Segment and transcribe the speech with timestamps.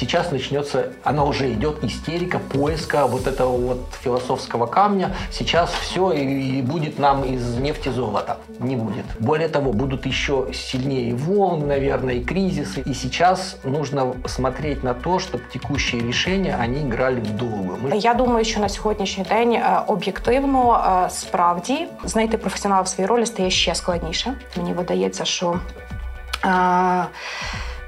[0.00, 5.14] Сейчас начнется, она уже идет, истерика поиска вот этого вот философского камня.
[5.30, 8.38] Сейчас все и, и будет нам из нефти золота.
[8.60, 9.04] Не будет.
[9.18, 12.80] Более того, будут еще сильнее волны, наверное, и кризисы.
[12.80, 17.78] И сейчас нужно смотреть на то, чтобы текущие решения, они играли в долгую.
[17.82, 17.96] Мы...
[17.96, 23.74] Я думаю, що на сьогоднішній день об'єктивно справді знайти професіонала в своїй ролі стає ще
[23.74, 24.34] складніше.
[24.56, 25.60] Мені видається, що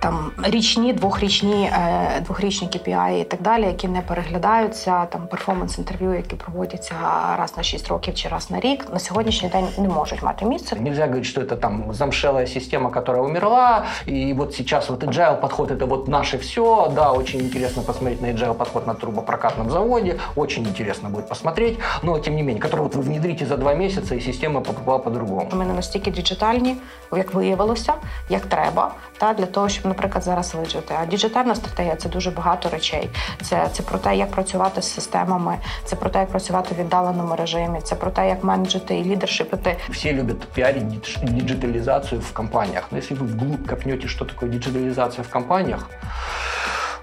[0.02, 6.36] там річні, двохрічні, е, двохрічні KPI і так далі, які не переглядаються, там перформанс-інтерв'ю, які
[6.36, 6.96] проводяться
[7.38, 10.76] раз на 6 років чи раз на рік, на сьогоднішній день не можуть мати місце.
[10.76, 15.72] Нельзя говорить, что это там замшелая система, которая умерла, и вот сейчас вот agile подход
[15.72, 16.92] это вот наше все.
[16.96, 22.20] Да, очень интересно посмотреть на agile подход на трубопрокатном заводе, очень интересно будет посмотреть, но
[22.20, 25.50] тем не менее, который вот вы внедрите за два месяца, и система попала по-другому.
[25.54, 26.76] Ми не настільки діджитальні,
[27.12, 27.94] як виявилося,
[28.30, 30.96] як треба, та для того, щоб наприклад, зараз вижити.
[31.02, 33.10] А діджитальна стратегія це дуже багато речей.
[33.42, 37.36] Це це про те, як працювати з системами, це про те, як працювати в віддаленому
[37.36, 39.78] режимі, це про те, як менеджити і лідершипити.
[39.90, 40.86] Всі люблять піарити
[41.22, 42.88] диджиталізацію в компаніях.
[42.92, 45.90] Но якщо ви вглубь копнете, що таке диджиталізація в компаніях,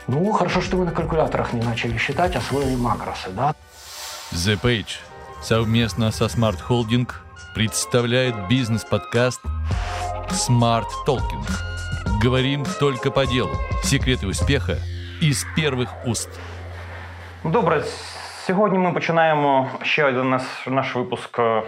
[0.09, 3.55] ну, хорошо, что вы на калькуляторах не начали считать, а освоили макросы, да?
[4.33, 4.99] The Page
[5.43, 7.09] совместно со Smart Holding
[7.55, 9.41] представляет бизнес-подкаст
[10.31, 11.75] Smart Talking –
[12.20, 13.56] Говорим только по делу.
[13.82, 14.78] Секреты успеха
[15.22, 16.30] из первых уст.
[17.46, 17.86] Добре,
[18.49, 21.63] Сьогодні ми починаємо ще один наш, наш випуск е,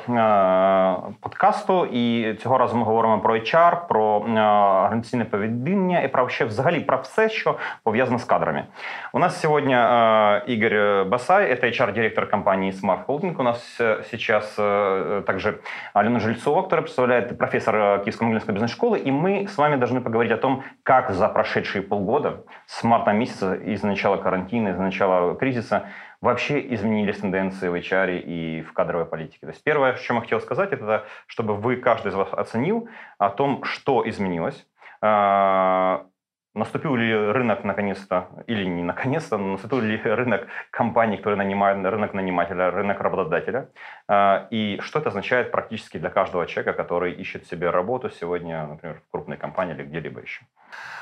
[1.20, 4.40] подкасту, і цього разу ми говоримо про HR, про е,
[4.84, 8.64] організаційне поведіння і про ще взагалі про все, що пов'язано з кадрами.
[9.12, 13.34] У нас сьогодні е, Игорь Басай, это HR-директор компании Smart Holding.
[13.38, 15.58] У нас сейчас э, также
[15.94, 20.62] Алена Жильцова, которая представляет профессор Киевско-Могилянской бизнес-школы, и мы с вами должны поговорить о том,
[20.82, 25.82] как за прошедшие полгода, с марта месяца, из начала карантина, из начала кризиса,
[26.21, 29.39] вообще изменились тенденции в HR и в кадровой политике.
[29.41, 32.87] То есть первое, что я хотел сказать, это чтобы вы, каждый из вас оценил
[33.17, 34.67] о том, что изменилось,
[35.01, 36.05] а,
[36.53, 42.71] Наступил ли рынок наконец-то, или не наконец-то, наступил ли рынок компаний, которые нанимают, рынок нанимателя,
[42.71, 43.69] рынок работодателя,
[44.09, 49.01] а, и что это означает практически для каждого человека, который ищет себе работу сегодня, например,
[49.07, 50.41] в крупной компании или где-либо еще?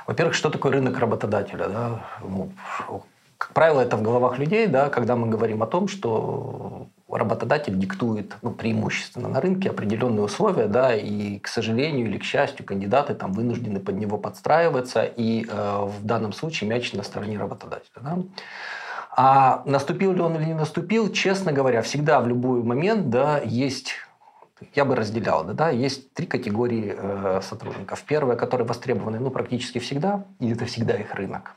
[0.06, 1.68] Во-первых, что такое рынок работодателя?
[1.68, 2.00] Да?
[2.22, 2.52] Ну,
[3.40, 8.36] как правило, это в головах людей, да, когда мы говорим о том, что работодатель диктует
[8.42, 13.32] ну, преимущественно на рынке определенные условия, да, и, к сожалению или к счастью, кандидаты там
[13.32, 18.02] вынуждены под него подстраиваться, и э, в данном случае мяч на стороне работодателя.
[18.02, 18.18] Да.
[19.16, 23.94] А наступил ли он или не наступил, честно говоря, всегда в любой момент да, есть
[24.76, 28.04] я бы разделял, да, да, есть три категории э, сотрудников.
[28.04, 31.56] Первая, которые востребованы ну, практически всегда, и это всегда их рынок.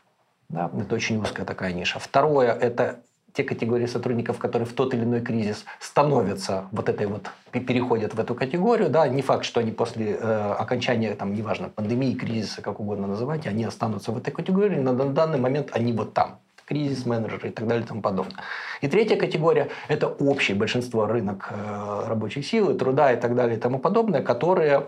[0.52, 1.98] Да, это очень узкая такая ниша.
[1.98, 3.00] Второе– это
[3.32, 8.20] те категории сотрудников, которые в тот или иной кризис становятся вот этой вот, переходят в
[8.20, 12.80] эту категорию, да, не факт, что они после э, окончания, там, неважно, пандемии, кризиса, как
[12.80, 17.06] угодно называть, они останутся в этой категории, но на данный момент они вот там кризис
[17.06, 18.36] менеджеры и так далее и тому подобное.
[18.82, 23.60] И третья категория– это общее большинство рынок э, рабочей силы, труда и так далее и
[23.60, 24.86] тому подобное, которые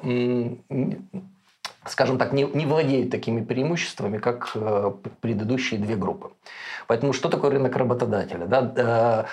[1.86, 6.30] скажем так, не, не владеют такими преимуществами, как э, предыдущие две группы.
[6.86, 8.46] Поэтому что такое рынок работодателя?
[8.46, 8.72] Да?
[8.76, 9.24] Э,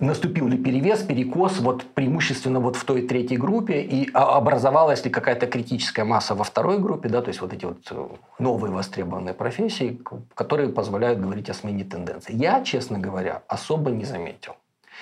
[0.00, 5.46] наступил ли перевес, перекос вот преимущественно вот в той третьей группе, и образовалась ли какая-то
[5.46, 8.08] критическая масса во второй группе, да, то есть вот эти вот э,
[8.38, 10.00] новые востребованные профессии,
[10.34, 12.34] которые позволяют говорить о смене тенденций.
[12.34, 14.54] Я, честно говоря, особо не заметил.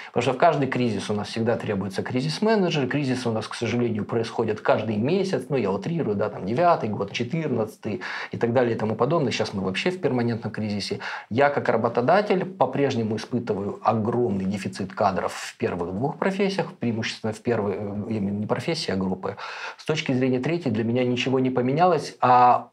[0.08, 2.86] Потому что в каждый кризис у нас всегда требуется кризис-менеджер.
[2.86, 5.46] Кризисы у нас, к сожалению, происходят каждый месяц.
[5.48, 8.02] Ну, я утрирую, да, там, девятый год, четырнадцатый
[8.32, 9.32] и так далее и тому подобное.
[9.32, 11.00] Сейчас мы вообще в перманентном кризисе.
[11.30, 17.74] Я, как работодатель, по-прежнему испытываю огромный дефицит кадров в первых двух профессиях, преимущественно в первой,
[17.74, 19.36] э, именно не профессии, а группы.
[19.76, 22.70] С точки зрения третьей для меня ничего не поменялось, а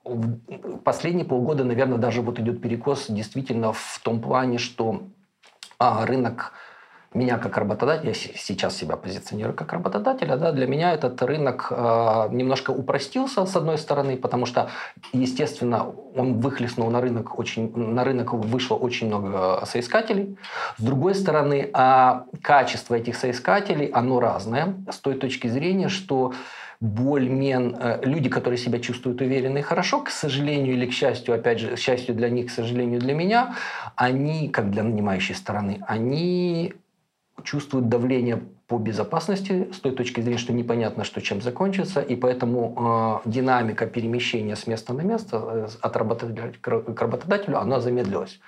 [0.83, 5.03] последние полгода, наверное, даже вот идет перекос действительно в том плане, что
[5.79, 6.53] а, рынок
[7.15, 12.27] меня как работодателя, я сейчас себя позиционирую как работодателя, да, для меня этот рынок э,
[12.31, 14.69] немножко упростился с одной стороны, потому что,
[15.11, 20.37] естественно, он выхлестнул на рынок очень, на рынок вышло очень много соискателей.
[20.77, 26.33] С другой стороны, э, качество этих соискателей, оно разное с той точки зрения, что
[26.83, 31.59] более-менее э, люди, которые себя чувствуют уверенно и хорошо, к сожалению или к счастью, опять
[31.59, 33.55] же, к счастью для них, к сожалению для меня,
[33.95, 36.73] они, как для нанимающей стороны, они
[37.41, 43.21] чувствуют давление по безопасности с той точки зрения, что непонятно, что чем закончится, и поэтому
[43.25, 48.39] э, динамика перемещения с места на место э, от работодателя к работодателю, она замедлилась.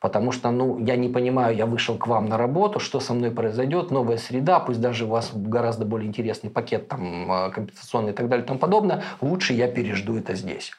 [0.00, 3.30] Потому что, ну, я не понимаю, я вышел к вам на работу, что со мной
[3.30, 8.14] произойдет, новая среда, пусть даже у вас гораздо более интересный пакет там э, компенсационный и
[8.14, 10.72] так далее и тому подобное, лучше я пережду это здесь.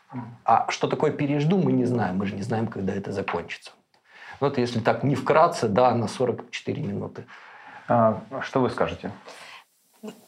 [0.45, 3.71] А что такое пережду, мы не знаем, мы же не знаем, когда это закончится.
[4.39, 7.25] Вот если так не вкратце, да, на 44 минуты.
[8.41, 9.11] Що ви скажете?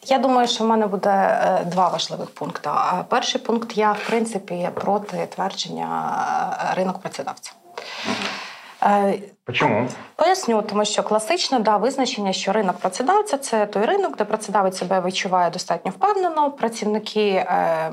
[0.05, 2.69] Я думаю, що в мене буде е, два важливих пункти.
[3.09, 6.11] Перший пункт я в принципі проти твердження
[6.71, 7.51] е, ринок працедавця.
[9.53, 9.87] Чому?
[10.15, 15.01] Поясню, тому що класичне да, визначення, що ринок працедавця це той ринок, де працедавець себе
[15.05, 16.51] відчуває достатньо впевнено.
[16.51, 17.91] Працівники е,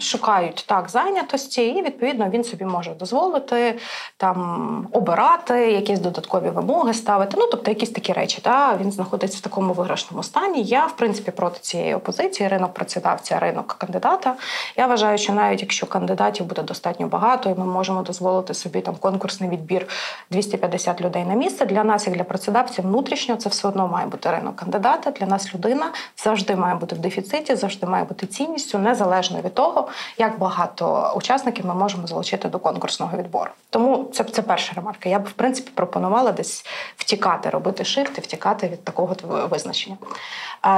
[0.00, 3.78] шукають так зайнятості, і відповідно він собі може дозволити
[4.16, 7.36] там обирати якісь додаткові вимоги, ставити.
[7.38, 8.40] Ну тобто, якісь такі речі.
[8.44, 10.62] Да, Він знаходиться в такому виграшному стані.
[10.62, 12.48] Я в принципі проти цієї опозиції.
[12.48, 14.34] Ринок працедавця, ринок кандидата.
[14.76, 18.94] Я вважаю, що навіть якщо кандидатів буде достатньо багато, і ми можемо дозволити собі там
[18.94, 19.86] конкурсний відбір
[20.30, 21.66] 250 людей на місце.
[21.66, 25.10] Для нас, як для працедавців, внутрішньо це все одно має бути ринок кандидата.
[25.10, 29.88] Для нас людина завжди має бути в дефіциті, завжди має бути цінністю, незалежно від того,
[30.18, 33.50] як багато учасників ми можемо залучити до конкурсного відбору.
[33.74, 35.08] Тому це це перша ремарка.
[35.08, 36.66] Я б в принципі пропонувала десь
[36.96, 39.16] втікати, робити шифт і втікати від такого
[39.50, 39.96] визначення.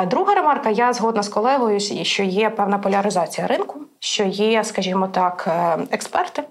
[0.06, 5.44] Друга ремарка, я згодна з колегою, що є певна поляризація ринку, що є, скажімо так,
[5.48, 6.42] е, експерти.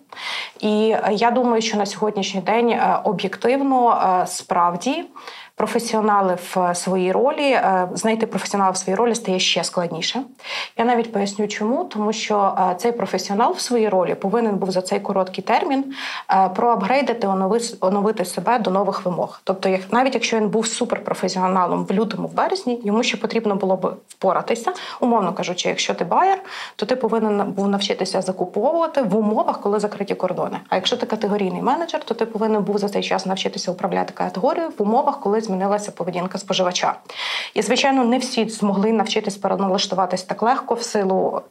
[0.59, 3.91] І я думаю, що на сьогоднішній день е, об'єктивно
[4.24, 5.06] е, справді
[5.55, 10.21] професіонали в своїй ролі, е, знайти професіонала в своїй ролі стає ще складніше.
[10.77, 14.81] Я навіть поясню, чому, тому що е, цей професіонал в своїй ролі повинен був за
[14.81, 15.93] цей короткий термін
[16.31, 17.27] е, проапгрейдити,
[17.79, 19.41] оновити себе до нових вимог.
[19.43, 23.75] Тобто, як навіть якщо він був суперпрофесіоналом в лютому, в березні, йому ще потрібно було
[23.75, 26.41] б впоратися, умовно кажучи, якщо ти байер,
[26.75, 30.57] то ти повинен був навчитися закуповувати в умовах, коли закриті кордони.
[30.69, 34.71] А якщо ти категорійний менеджер, то ти повинен був за цей час навчитися управляти категорією
[34.77, 36.94] в умовах, коли змінилася поведінка споживача.
[37.54, 41.42] І, звичайно, не всі змогли навчитись переналаштуватись так легко в силу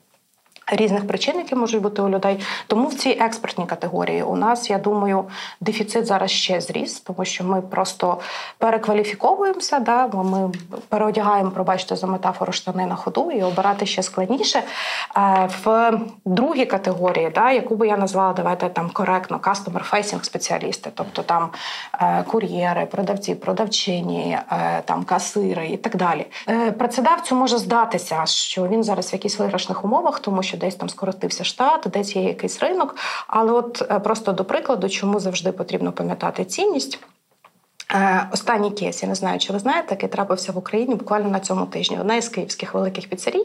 [0.66, 4.78] Різних причин, які можуть бути у людей, тому в цій експертній категорії у нас, я
[4.78, 5.24] думаю,
[5.60, 8.18] дефіцит зараз ще зріс, тому що ми просто
[8.58, 9.78] перекваліфіковуємося.
[9.78, 10.06] Да?
[10.06, 10.50] Ми
[10.88, 14.62] переодягаємо, пробачте за метафору штани на ходу і обирати ще складніше.
[15.64, 21.48] В другій категорії, да, яку би я назвала, давайте там коректно, customer-facing спеціалісти, тобто там
[22.00, 26.26] е, кур'єри, продавці, продавчині, е, там касири і так далі.
[26.48, 30.74] Е, працедавцю може здатися, що він зараз в якихось виграшних умовах, тому що що десь
[30.74, 32.96] там скоротився штат, десь є якийсь ринок.
[33.26, 36.98] Але от е, просто до прикладу, чому завжди потрібно пам'ятати цінність.
[37.94, 41.40] Е, останній кейс, я не знаю, чи ви знаєте, який трапився в Україні буквально на
[41.40, 41.98] цьому тижні.
[42.00, 43.44] Одна із київських великих піцерій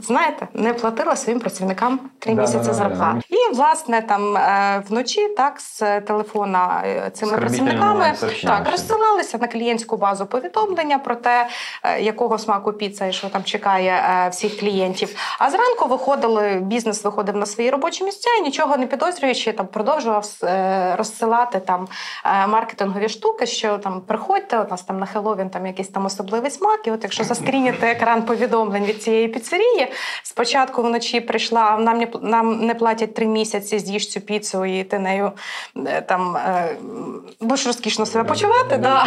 [0.00, 3.16] знаєте, не платила своїм працівникам три да, місяці да, зарплат.
[3.30, 9.46] Да, і власне там е, вночі так з телефона е, цими працівниками так розсилалися на
[9.46, 11.48] клієнтську базу повідомлення про те,
[11.82, 15.16] е, якого смаку піца і що там чекає всіх клієнтів.
[15.38, 20.26] А зранку виходили, бізнес виходив на свої робочі місця і нічого не підозрюючи, там продовжував
[20.96, 21.88] розсилати там
[22.48, 26.86] маркетингові штуки, що там приходьте, у нас там на Хеллоуін там якийсь там особливий смак.
[26.86, 29.92] І от якщо заскріняти екран повідомлень від цієї цієї піцерії.
[30.22, 34.98] Спочатку вночі прийшла, нам не нам не платять три місяці, з'їж цю піцу, і ти
[34.98, 35.32] нею
[35.86, 36.76] е, там е,
[37.40, 38.76] будеш розкішно себе почувати.
[38.76, 39.06] Да.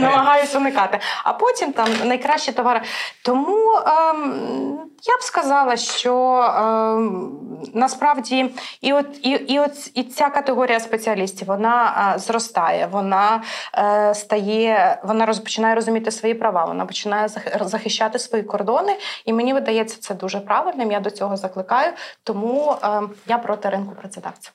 [0.00, 0.98] Намагаюся уникати.
[1.24, 2.80] А потім там найкращі товари.
[3.24, 6.14] Тому ем, я б сказала, що
[6.56, 7.30] ем,
[7.74, 13.42] насправді і от і, і от і ця категорія спеціалістів вона е, зростає, вона
[13.74, 17.28] е, стає, вона розпочинає розуміти свої права, вона починає
[17.60, 18.96] захищати свої кордони.
[19.25, 20.91] І мені видається це дуже правильним.
[20.91, 21.91] Я до цього закликаю,
[22.23, 24.53] тому е, я проти ринку працедавців.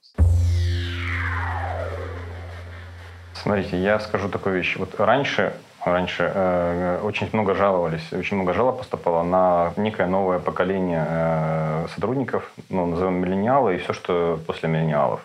[3.42, 4.76] Смотрите, я скажу такую вещь.
[4.76, 5.52] Вот раньше,
[5.86, 12.42] раньше э, очень много жаловались, очень много жалоб поступало на некое новое поколение э, сотрудников,
[12.70, 15.20] ну, назовем миллениалы и все, что после миллениалов.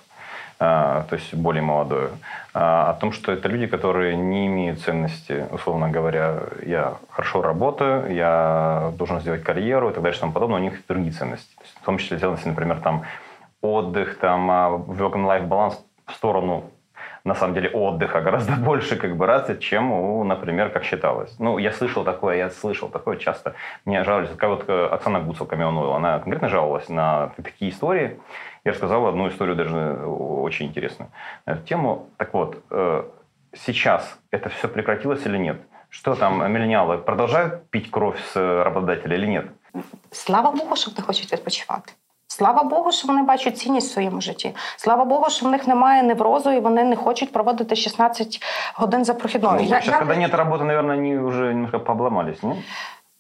[0.60, 2.10] А, то есть более молодое,
[2.47, 8.13] а, О том, что это люди, которые не имеют ценности, условно говоря, я хорошо работаю,
[8.13, 11.55] я должен сделать карьеру и так далее, и тому подобное, у них другие ценности.
[11.81, 13.05] В том числе ценности, например, там
[13.61, 16.65] отдых, там а, work-and-life баланс в сторону
[17.23, 21.39] на самом деле отдыха гораздо больше как бы раз, чем у, например, как считалось.
[21.39, 23.55] Ну, я слышал такое, я слышал такое часто.
[23.85, 28.19] Мне жаловались, такая вот э, Оксана Гуцел, Камион она конкретно жаловалась на такие истории,
[28.68, 31.10] я рассказал одну историю даже очень интересную
[31.46, 32.08] на эту тему.
[32.18, 33.04] Так вот, э,
[33.54, 35.58] сейчас это все прекратилось или нет?
[35.90, 39.46] Что там, миллениалы продолжают пить кровь с работодателя или нет?
[40.12, 41.94] Слава Богу, що вони хочуть відпочивати.
[42.28, 44.56] Слава Богу, що вони бачать цінність в своєму житті.
[44.78, 48.42] Слава Богу, що в них немає неврозу і вони не хочуть проводити 16
[48.76, 49.56] годин за прохідною.
[49.56, 52.58] Ну, Я- сейчас, я- когда нет работы, наверное, они уже немножко пообломались, нет?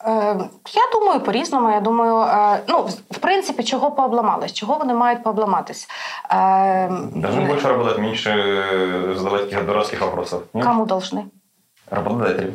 [0.06, 0.36] Е,
[0.74, 1.70] Я думаю, по-різному.
[1.70, 4.54] Я думаю, е, ну в- в принципі, чого пообламались?
[4.54, 5.88] Чого вони мають пообламатись?
[6.32, 6.36] Е,
[7.16, 10.42] Должны больше работать, меньше э, задавать каких-то дурацких вопросов.
[10.54, 10.66] Нет?
[10.66, 11.24] Кому должны?
[11.92, 12.54] Работодатели.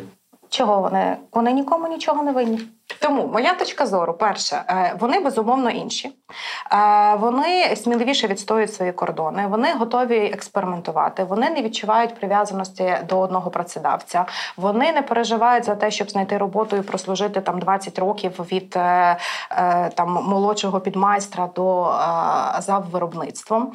[0.48, 1.16] Чого вони?
[1.32, 2.60] Вони нікому нічого не винні.
[2.99, 6.11] Тому моя точка зору, перше, е, вони безумовно інші.
[6.71, 13.51] Е, Вони сміливіше відстоюють свої кордони, вони готові експериментувати, вони не відчувають прив'язаності до одного
[13.51, 14.25] працедавця.
[14.57, 19.17] Вони не переживають за те, щоб знайти роботу і прослужити там 20 років від е,
[19.95, 21.95] там молодшого підмайстра до
[22.59, 23.73] зав виробництвом.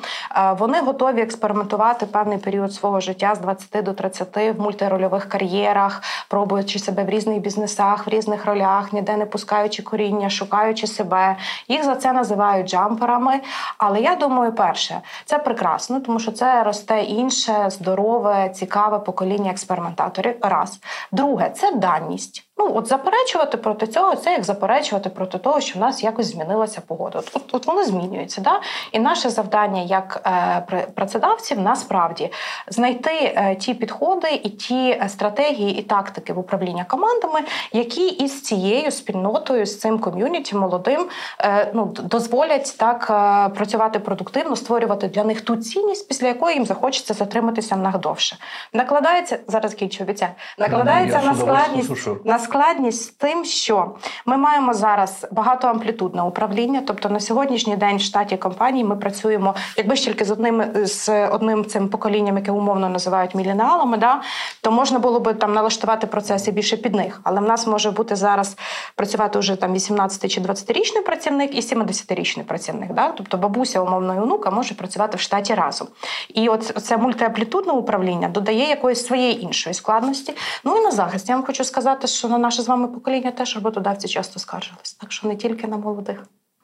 [0.58, 6.78] Вони готові експериментувати певний період свого життя з 20 до 30 в мультирольових кар'єрах, пробуючи
[6.78, 11.36] себе в різних бізнесах, в різних ролях, ніде не пускаючи коріння, шукаючи себе.
[11.68, 13.40] Їх за це називають джамперами.
[13.78, 20.36] Але я думаю, перше, це прекрасно, тому що це росте інше, здорове, цікаве покоління експериментаторів.
[20.40, 20.80] Раз.
[21.12, 22.47] Друге, це даність.
[22.58, 26.80] Ну, от заперечувати проти цього, це як заперечувати проти того, що в нас якось змінилася
[26.86, 27.18] погода.
[27.34, 28.40] От, от, воно змінюється.
[28.40, 28.60] Да?
[28.92, 32.32] І наше завдання як е, працедавців насправді
[32.68, 37.40] знайти е, ті підходи і ті е, стратегії і тактики в управління командами,
[37.72, 41.06] які із цією спільнотою, з цим ком'юніті молодим
[41.40, 46.66] е, ну, дозволять так е, працювати продуктивно, створювати для них ту цінність, після якої їм
[46.66, 48.36] захочеться затриматися надовше.
[48.72, 53.94] Накладається зараз кінчу обіцяю, накладається на складність на складність з тим, що
[54.26, 56.82] ми маємо зараз багатоамплітудне управління.
[56.86, 61.28] Тобто на сьогоднішній день в штаті компанії ми працюємо, якби ж тільки з одним з
[61.28, 64.20] одним цим поколінням, яке умовно називають міліналами, да,
[64.60, 67.20] то можна було би там налаштувати процеси більше під них.
[67.22, 68.56] Але в нас може бути зараз
[68.94, 72.92] працювати вже там 18 чи 20-річний працівник і 70-річний працівник.
[72.92, 73.08] Да?
[73.08, 75.88] Тобто бабуся умовно і онука може працювати в штаті разом.
[76.34, 80.34] І от це мультиамплітудне управління додає якоїсь своєї іншої складності.
[80.64, 81.28] Ну і на захист.
[81.28, 84.93] Я вам хочу сказати, що на наше з вами покоління теж роботодавці часто скаржились.
[84.93, 86.23] Так що не тільки на молодих.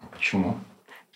[0.10, 0.54] Почему?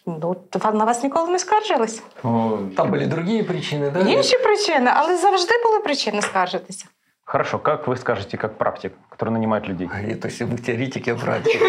[0.05, 2.03] Ну, т- на вас ніколи не скаржились.
[2.23, 3.99] Ну, Там были другие причины, да?
[3.99, 6.85] Інші причини, але завжди були причини скаржитися.
[7.25, 9.87] Хорошо, как вы скажете, как практик, который нанимает людей?
[10.11, 11.59] И, то есть вы теоретики, практики.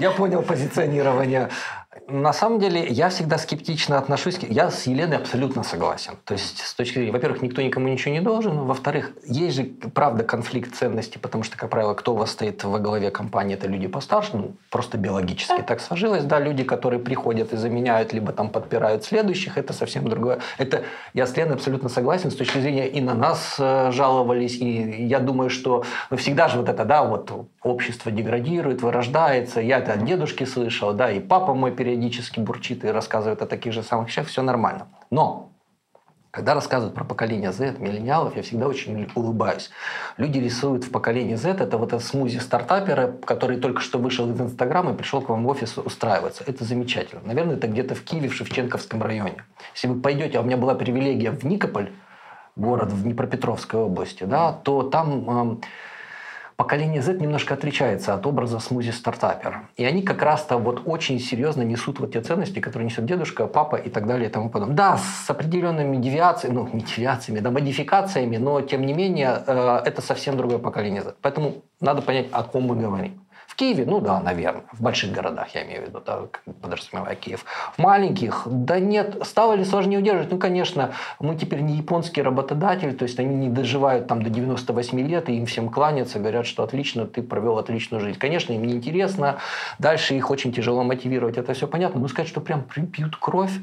[0.00, 1.48] Я понял позиционирование.
[2.07, 4.37] На самом деле, я всегда скептично отношусь.
[4.41, 6.13] Я с Еленой абсолютно согласен.
[6.25, 8.65] То есть, с точки зрения, во-первых, никто никому ничего не должен.
[8.65, 12.79] Во-вторых, есть же, правда, конфликт ценностей, потому что, как правило, кто у вас стоит во
[12.79, 16.25] главе компании, это люди постарше, ну, просто биологически так сложилось.
[16.25, 20.39] Да, люди, которые приходят и заменяют, либо там подпирают следующих, это совсем другое.
[20.57, 20.83] Это,
[21.13, 25.19] я с Леной абсолютно согласен с точки зрения, и на нас э, жаловались, и я
[25.19, 27.31] думаю, что ну, всегда же вот это, да, вот
[27.63, 29.61] общество деградирует, вырождается.
[29.61, 33.71] Я это от дедушки слышал, да, и папа мой периодически бурчит и рассказывает о таких
[33.71, 34.87] же самых вещах, все нормально.
[35.11, 35.51] Но
[36.31, 39.69] когда рассказывают про поколение Z, миллениалов, я всегда очень улыбаюсь.
[40.17, 44.41] Люди рисуют в поколении Z, это вот этот смузи стартапера, который только что вышел из
[44.41, 46.43] Инстаграма и пришел к вам в офис устраиваться.
[46.47, 47.21] Это замечательно.
[47.23, 49.45] Наверное, это где-то в Киеве, в Шевченковском районе.
[49.75, 51.91] Если вы пойдете, а у меня была привилегия в Никополь,
[52.55, 55.61] город в Днепропетровской области, да, то там эм,
[56.55, 59.69] поколение Z немножко отличается от образа смузи-стартапера.
[59.75, 63.75] И они как раз-то вот очень серьезно несут вот те ценности, которые несет дедушка, папа
[63.75, 64.75] и так далее и тому подобное.
[64.75, 70.01] Да, с определенными девиациями, ну, не девиациями, да, модификациями, но тем не менее э, это
[70.01, 71.15] совсем другое поколение Z.
[71.21, 73.24] Поэтому надо понять, о ком мы говорим.
[73.55, 74.65] В Киеве, ну да, наверное.
[74.73, 76.23] В больших городах, я имею в виду, да,
[76.61, 77.45] подразумевая Киев.
[77.77, 79.15] В маленьких, да нет.
[79.23, 80.29] Стало ли сложнее удерживать?
[80.29, 84.99] Ну, конечно, мы теперь не японский работодатель, то есть они не доживают там до 98
[85.07, 88.19] лет, и им всем кланяться, говорят, что отлично, ты провел отличную жизнь.
[88.19, 89.37] Конечно, им неинтересно,
[89.79, 93.53] дальше их очень тяжело мотивировать, это все понятно, но сказать, что прям пьют кровь,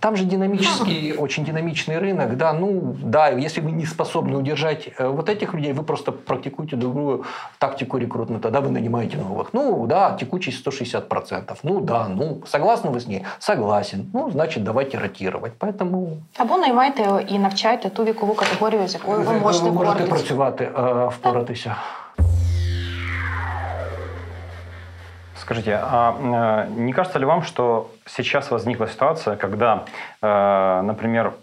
[0.00, 5.08] там же динамический, очень динамичный рынок, да, ну, да, если вы не способны удержать э,
[5.08, 7.24] вот этих людей, вы просто практикуете другую
[7.58, 9.52] тактику рекрутмента, тогда вы нанимаете новых.
[9.52, 13.24] Ну, да, текучесть 160%, ну, да, ну, согласны вы с ней?
[13.38, 14.10] Согласен.
[14.12, 15.52] Ну, значит, давайте ротировать.
[15.58, 20.04] Поэтому Або наймайте його і навчайте ту вікову категорію, з якою ви можете ви можете
[20.04, 20.08] впоратись.
[20.08, 21.76] працювати, е, впоратися.
[25.49, 29.85] Скажите, а э, не кажется ли вам, что сейчас возникла ситуация, когда,
[30.21, 31.33] э, например,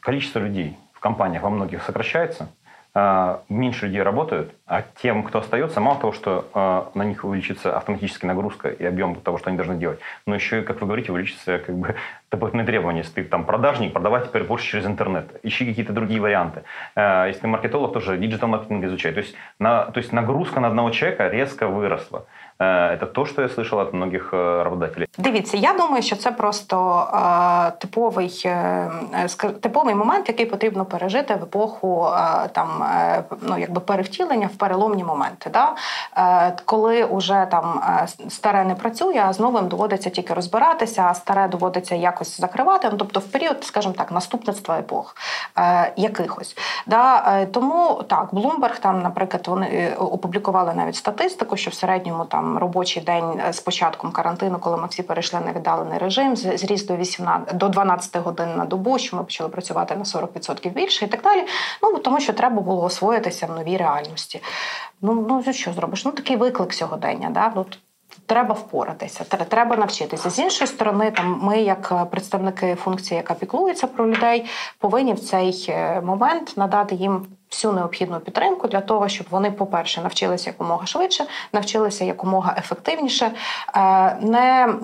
[0.00, 2.48] количество людей в компаниях во многих сокращается,
[2.94, 8.24] э, меньше людей работают, а тем, кто остается, мало того, что на них увеличится автоматически
[8.24, 11.76] нагрузка и объем того, что они должны делать, но еще как вы говорите, увеличится как
[11.76, 11.96] бы
[12.31, 12.99] дополнительные требования.
[12.99, 15.39] Если ты там продажник, продавать теперь больше через интернет.
[15.43, 16.63] Ищи какие-то другие варианты.
[16.95, 19.13] Э, если ты маркетолог, тоже диджитал-маркетинг изучай.
[19.13, 22.23] То есть, на, то есть нагрузка на одного человека резко выросла.
[22.59, 25.07] Це то, що я слышала від многих роботодателей.
[25.17, 28.91] Дивіться, я думаю, що це просто е, типовий е,
[29.61, 35.03] типовий момент, який потрібно пережити в епоху е, там е, ну якби перевтілення в переломні
[35.03, 35.49] моменти.
[35.53, 35.75] Да?
[36.17, 41.13] Е, коли уже там е, старе не працює, а з новим доводиться тільки розбиратися, а
[41.13, 42.88] старе доводиться якось закривати.
[42.90, 45.16] Ну, тобто в період, скажімо так, наступництва епох
[45.58, 46.56] е, якихось.
[46.86, 47.46] Да?
[47.46, 53.40] Тому так, Bloomberg там, наприклад, вони опублікували навіть статистику, що в середньому там робочий день
[53.48, 57.68] е, з початком карантину, коли ми всі перейшли на віддалений режим, зріс до 18, до
[57.68, 61.44] 12 годин на добу, що ми почали працювати на 40% більше і так далі.
[61.82, 64.42] Ну тому що треба було освоїтися в новій реальності.
[65.02, 66.04] Ну ну що зробиш?
[66.04, 67.30] Ну такий виклик сьогодення.
[67.30, 67.52] Да?
[67.56, 67.66] Ну,
[68.26, 70.30] Треба впоратися, треба навчитися.
[70.30, 74.44] З іншої сторони, там ми, як е, представники функції, яка піклується про людей,
[74.78, 80.00] повинні в цей е, момент надати їм всю необхідну підтримку для того, щоб вони, по-перше,
[80.00, 83.30] навчилися якомога швидше, навчилися якомога ефективніше,
[83.76, 84.74] е, не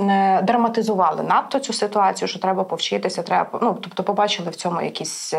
[0.42, 3.22] драматизували надто цю ситуацію, що треба повчитися.
[3.22, 5.34] Треба ну тобто, побачили в цьому якісь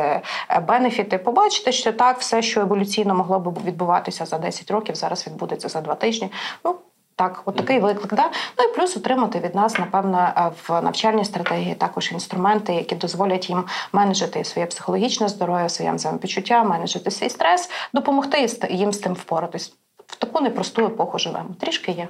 [0.68, 1.18] бенефіти.
[1.18, 5.82] Побачити, що так, все, що еволюційно могло б відбуватися за 10 років, зараз відбудеться за
[5.82, 6.32] 2 тижні.
[6.66, 6.76] Ну
[7.18, 8.14] так, от такий виклик.
[8.14, 8.32] Да?
[8.58, 13.50] Ну і плюс отримати від нас, напевно, е, в навчальній стратегії також інструменти, які дозволять
[13.50, 19.74] їм менеджити своє психологічне здоров'я, своє самопочуття, менеджити свій стрес, допомогти їм з тим впоратись.
[20.08, 21.50] В таку непросту епоху живемо.
[21.60, 22.08] Трішки є.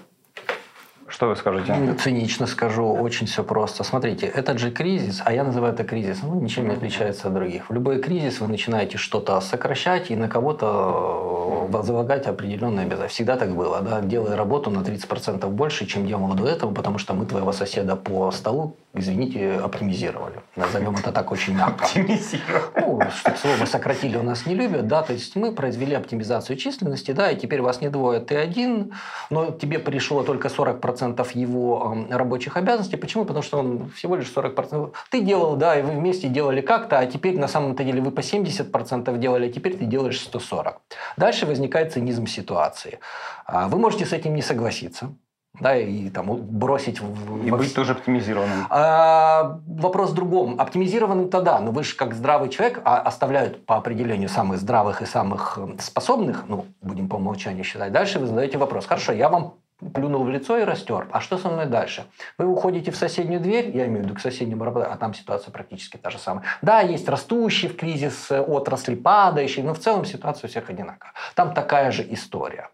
[1.07, 1.95] Что вы скажете?
[2.03, 3.83] Цинично скажу, очень все просто.
[3.83, 7.69] Смотрите, этот же кризис, а я называю это кризисом, ну, ничем не отличается от других.
[7.69, 13.07] В любой кризис вы начинаете что-то сокращать и на кого-то э, залагать определенные обязательства.
[13.07, 17.13] Всегда так было, да, делай работу на 30% больше, чем делал до этого, потому что
[17.13, 20.41] мы твоего соседа по столу извините, оптимизировали.
[20.55, 21.85] Назовем это так очень мягко.
[21.85, 22.63] Оптимизировали.
[22.75, 23.01] Ну,
[23.41, 27.37] слово сократили у нас не любят, да, то есть мы произвели оптимизацию численности, да, и
[27.37, 28.93] теперь вас не двое, ты один,
[29.29, 32.97] но тебе пришло только 40% его рабочих обязанностей.
[32.97, 33.25] Почему?
[33.25, 34.93] Потому что он всего лишь 40%.
[35.09, 38.21] Ты делал, да, и вы вместе делали как-то, а теперь на самом-то деле вы по
[38.21, 40.81] 70% делали, а теперь ты делаешь 140.
[41.17, 42.99] Дальше возникает цинизм ситуации.
[43.45, 45.13] А вы можете с этим не согласиться
[45.59, 47.01] да, и там бросить...
[47.43, 48.67] И быть тоже оптимизированным.
[48.69, 50.59] А, вопрос в другом.
[50.59, 55.05] Оптимизированным-то да, но вы же как здравый человек, а оставляют по определению самых здравых и
[55.05, 58.85] самых э, способных, ну, будем по умолчанию считать, дальше вы задаете вопрос.
[58.85, 59.55] Хорошо, я вам
[59.93, 61.07] плюнул в лицо и растер.
[61.11, 62.05] А что со мной дальше?
[62.37, 65.51] Вы уходите в соседнюю дверь, я имею в виду к соседнему работодателю, а там ситуация
[65.51, 66.43] практически та же самая.
[66.61, 71.13] Да, есть растущий в кризис э, отрасли, падающий, но в целом ситуация у всех одинаковая.
[71.35, 72.69] Там такая же история.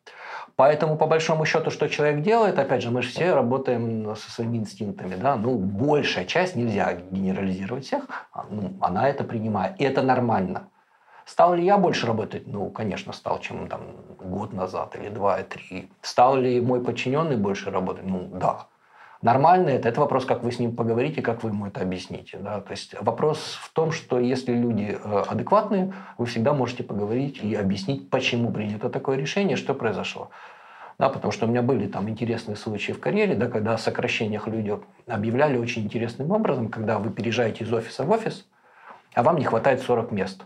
[0.55, 4.57] Поэтому, по большому счету, что человек делает, опять же, мы же все работаем со своими
[4.57, 10.03] инстинктами, да, ну, большая часть, нельзя генерализировать всех, а, ну, она это принимает, и это
[10.03, 10.67] нормально.
[11.25, 12.47] Стал ли я больше работать?
[12.47, 13.81] Ну, конечно, стал, чем там
[14.19, 15.89] год назад или два, и три.
[16.01, 18.05] Стал ли мой подчиненный больше работать?
[18.05, 18.67] Ну, да.
[19.23, 19.87] Нормально это?
[19.87, 22.37] Это вопрос, как вы с ним поговорите, как вы ему это объясните.
[22.39, 22.59] Да?
[22.59, 27.55] То есть вопрос в том, что если люди э, адекватные, вы всегда можете поговорить и
[27.55, 30.29] объяснить, почему принято такое решение, что произошло.
[30.99, 34.47] Да, потому что у меня были там интересные случаи в карьере, да, когда о сокращениях
[34.47, 38.45] люди объявляли очень интересным образом, когда вы переезжаете из офиса в офис,
[39.13, 40.43] а вам не хватает 40 мест.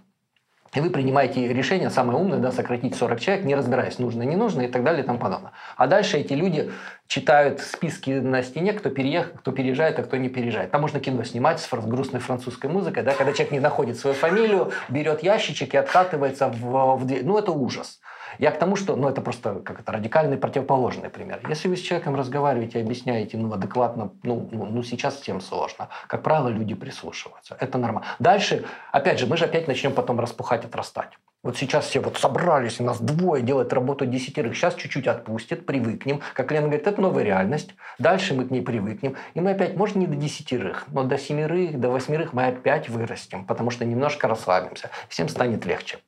[0.74, 4.62] И вы принимаете решение, самое умное, да, сократить 40 человек, не разбираясь, нужно, не нужно
[4.62, 5.52] и так далее и тому подобное.
[5.76, 6.72] А дальше эти люди
[7.08, 10.72] читают списки на стене, кто, переехал, кто переезжает, а кто не переезжает.
[10.72, 14.72] Там можно кино снимать с грустной французской музыкой, да, когда человек не находит свою фамилию,
[14.90, 17.26] берет ящичек и откатывается в, в дверь.
[17.26, 18.00] Ну, это ужас.
[18.40, 21.40] Я к тому, что, ну, это просто как это радикальный противоположный пример.
[21.50, 25.90] Если вы с человеком разговариваете, объясняете, ну, адекватно, ну, ну, ну сейчас всем сложно.
[26.08, 27.58] Как правило, люди прислушиваются.
[27.60, 28.08] Это нормально.
[28.20, 31.18] Дальше, опять же, мы же опять начнем потом распухать, отрастать.
[31.44, 34.56] Вот сейчас все вот собрались, у нас двое делают работу десятерых.
[34.56, 36.22] Сейчас чуть-чуть отпустят, привыкнем.
[36.34, 37.76] Как Лена говорит, это новая реальность.
[38.00, 39.16] Дальше мы к ней привыкнем.
[39.34, 43.46] И мы опять, может, не до десятерых, но до семерых, до восьмерых мы опять вырастем,
[43.46, 44.90] потому что немножко расслабимся.
[45.10, 46.00] Всем станет легче.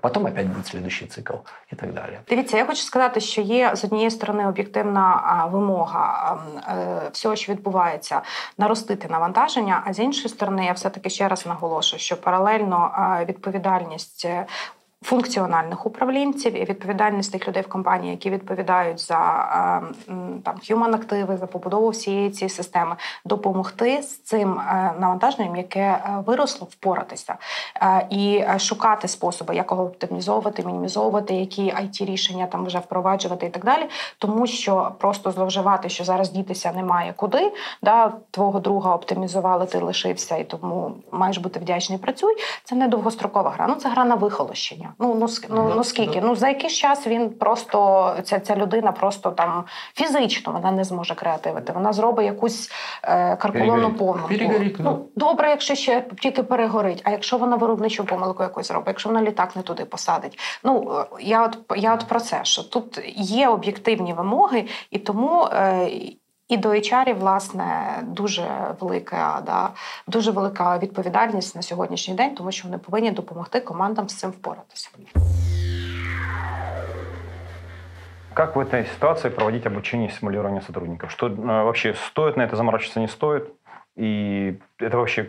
[0.00, 1.34] Потім опять буде следующий цикл
[1.72, 2.18] і так далі.
[2.28, 8.22] Дивіться, я хочу сказати, що є з однієї сторони об'єктивна вимога е, всього, що відбувається,
[8.58, 9.82] наростити навантаження.
[9.86, 12.92] А з іншої сторони, я все таки ще раз наголошую, що паралельно
[13.28, 14.26] відповідальність
[15.02, 19.18] функціональних управлінців і відповідальність тих людей в компанії, які відповідають за
[20.44, 24.60] там human активи, за побудову всієї цієї системи, допомогти з цим
[25.00, 27.36] навантаженням, яке виросло, впоратися
[28.10, 33.64] і шукати способи, як його оптимізовувати, мінімізовувати, які it рішення там вже впроваджувати і так
[33.64, 37.52] далі, тому що просто зловживати, що зараз дітися немає куди.
[37.82, 41.98] Да, Твого друга оптимізували, ти лишився, і тому маєш бути вдячний.
[41.98, 42.34] Працюй.
[42.64, 43.66] Це не довгострокова гра.
[43.68, 44.89] Ну це гра на вихолощення.
[44.98, 46.20] Ну ну ну, ну скільки?
[46.20, 51.14] Ну за якийсь час він просто ця ця людина просто там фізично вона не зможе
[51.14, 51.72] креативити.
[51.72, 52.70] Вона зробить якусь
[53.02, 54.28] е, карколонну помилку.
[54.28, 54.90] Перегорить, ну.
[54.90, 57.02] ну добре, якщо ще тільки перегорить.
[57.04, 60.38] А якщо вона виробничу помилку якусь зробить, якщо вона літак не туди посадить.
[60.64, 65.48] Ну я от я от про це що тут є об'єктивні вимоги, і тому.
[65.52, 65.90] Е,
[66.49, 69.69] і до HR, власне, дуже велика, да,
[70.07, 74.89] дуже велика відповідальність на сьогоднішній день, тому що вони повинні допомогти командам з цим впоратися.
[78.33, 81.09] Как в этой ситуации проводить обучение и симулирование сотрудников?
[81.09, 83.43] Что э, вообще стоит на это заморачиваться, не стоит?
[83.95, 85.25] И это вообще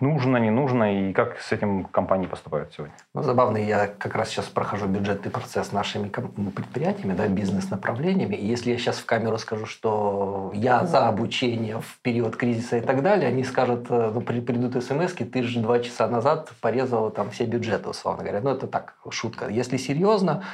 [0.00, 2.94] нужно, не нужно, и как с этим компании поступают сегодня?
[3.14, 8.46] Ну, забавно, я как раз сейчас прохожу бюджетный процесс нашими ну, предприятиями, да, бизнес-направлениями, и
[8.46, 13.02] если я сейчас в камеру скажу, что я за обучение в период кризиса и так
[13.02, 17.44] далее, они скажут, э, ну, придут смс ты же два часа назад порезал там все
[17.44, 18.40] бюджеты, условно говоря.
[18.40, 19.48] Ну, это так, шутка.
[19.48, 20.44] Если серьезно,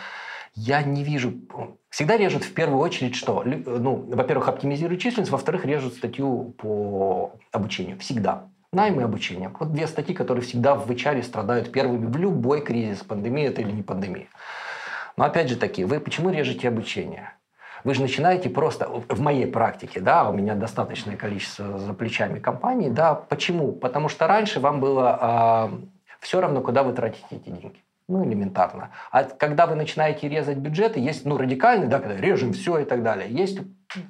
[0.54, 1.34] я не вижу...
[1.90, 3.42] Всегда режут в первую очередь что?
[3.44, 7.98] Ну, во-первых, оптимизируют численность, во-вторых, режут статью по обучению.
[7.98, 8.48] Всегда.
[8.76, 9.50] Найм и обучение.
[9.58, 13.72] Вот две статьи, которые всегда в HR страдают первыми в любой кризис, пандемия это или
[13.72, 14.26] не пандемия.
[15.16, 17.32] Но опять же таки, вы почему режете обучение?
[17.84, 22.90] Вы же начинаете просто, в моей практике, да, у меня достаточное количество за плечами компаний,
[22.90, 23.72] да, почему?
[23.72, 25.70] Потому что раньше вам было э, а,
[26.20, 27.82] все равно, куда вы тратите эти деньги.
[28.08, 28.90] Ну, элементарно.
[29.10, 33.02] А когда вы начинаете резать бюджеты, есть, ну, радикальный, да, когда режем все и так
[33.02, 33.30] далее.
[33.30, 33.58] Есть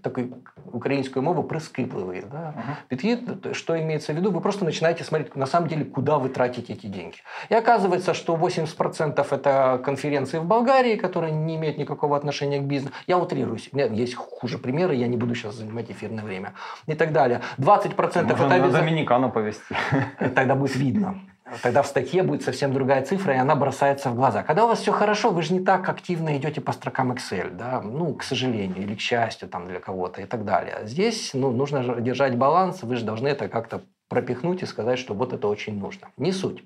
[0.01, 0.33] такой
[0.73, 2.23] украинскую мову прискіпливий.
[2.31, 2.53] Да?
[2.87, 3.19] Підхід,
[3.51, 6.87] что имеется в виду, вы просто начинаете смотреть, на самом деле, куда вы тратите эти
[6.87, 7.17] деньги.
[7.49, 12.93] И оказывается, что 80% это конференции в Болгарии, которые не имеют никакого отношения к бизнесу.
[13.07, 13.69] Я утрируюсь.
[13.73, 16.53] У меня есть хуже примеры, я не буду сейчас занимать эфирное время.
[16.87, 17.41] И так далее.
[17.57, 17.97] 20%
[18.29, 18.67] Можно это...
[18.67, 19.75] на Доминикану повести.
[20.35, 21.15] Тогда будет видно
[21.62, 24.42] тогда в статье будет совсем другая цифра, и она бросается в глаза.
[24.42, 27.80] Когда у вас все хорошо, вы же не так активно идете по строкам Excel, да,
[27.80, 30.80] ну, к сожалению, или к счастью там для кого-то и так далее.
[30.84, 35.32] Здесь, ну, нужно держать баланс, вы же должны это как-то пропихнуть и сказать, что вот
[35.32, 36.08] это очень нужно.
[36.16, 36.62] Не суть.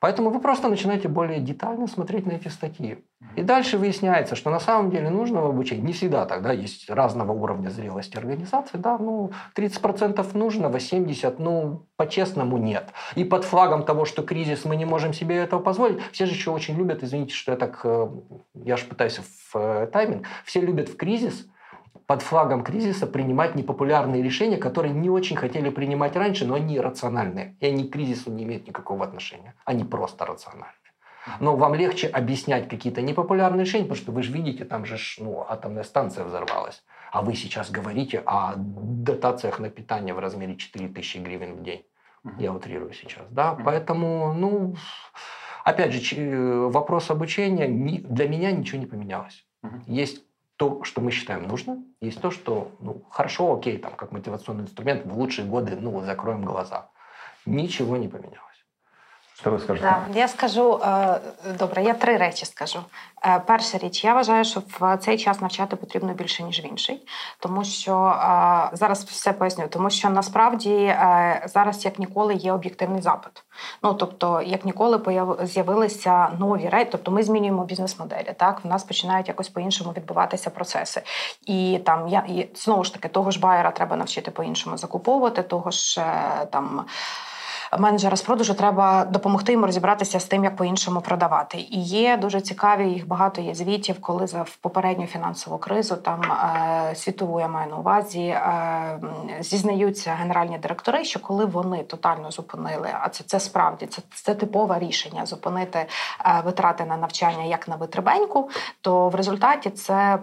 [0.00, 3.04] Поэтому вы просто начинаете более детально смотреть на эти статьи.
[3.36, 7.68] И дальше выясняется, что на самом деле нужного обучения не всегда тогда есть разного уровня
[7.68, 8.78] зрелости организации.
[8.78, 12.90] Да, ну, 30% нужного, 70% ну, по-честному нет.
[13.16, 16.50] И под флагом того, что кризис, мы не можем себе этого позволить, все же еще
[16.50, 18.08] очень любят, извините, что я так, э,
[18.54, 21.46] я же пытаюсь в э, тайминг, все любят в кризис–
[22.08, 27.58] под флагом кризиса принимать непопулярные решения, которые не очень хотели принимать раньше, но они рациональные.
[27.60, 29.54] И они к кризису не имеют никакого отношения.
[29.66, 30.72] Они просто рациональные.
[31.38, 35.44] Но вам легче объяснять какие-то непопулярные решения, потому что вы же видите, там же ну,
[35.46, 36.82] атомная станция взорвалась.
[37.12, 41.84] А вы сейчас говорите о дотациях на питание в размере 4000 гривен в день.
[42.38, 43.26] Я утрирую сейчас.
[43.28, 43.52] Да?
[43.52, 44.76] Поэтому, ну,
[45.62, 49.46] опять же, э, вопрос обучения для меня ничего не поменялось.
[49.86, 50.24] Есть
[50.58, 55.06] то, что мы считаем нужно, есть то, что ну, хорошо, окей, там, как мотивационный инструмент,
[55.06, 56.90] в лучшие годы ну, закроем глаза.
[57.46, 58.47] Ничего не поменялось.
[59.40, 59.96] Що ви скажете?
[60.12, 61.20] Да, я скажу е,
[61.58, 62.78] добре, я три речі скажу.
[63.24, 67.06] Е, перша річ, я вважаю, що в цей час навчати потрібно більше ніж в інший,
[67.38, 70.94] тому що е, зараз все поясню, тому що насправді
[71.44, 73.44] зараз як ніколи є об'єктивний запит.
[73.82, 75.00] Ну тобто, як ніколи
[75.42, 78.34] з'явилися нові речі, тобто ми змінюємо бізнес-моделі.
[78.36, 81.02] Так в нас починають якось по-іншому відбуватися процеси.
[81.46, 85.70] І там я і знову ж таки того ж байера треба навчити по-іншому закуповувати, того
[85.70, 86.04] ж
[86.50, 86.84] там
[87.78, 91.58] менеджера з продажу треба допомогти йому розібратися з тим, як по-іншому продавати.
[91.58, 96.22] І є дуже цікаві, їх багато є звітів, коли за в попередню фінансову кризу там
[96.22, 99.00] е, світову я маю на увазі е,
[99.40, 104.78] зізнаються генеральні директори, що коли вони тотально зупинили, а це це справді це це типове
[104.78, 108.50] рішення зупинити е, витрати на навчання як на витребеньку,
[108.80, 110.18] то в результаті це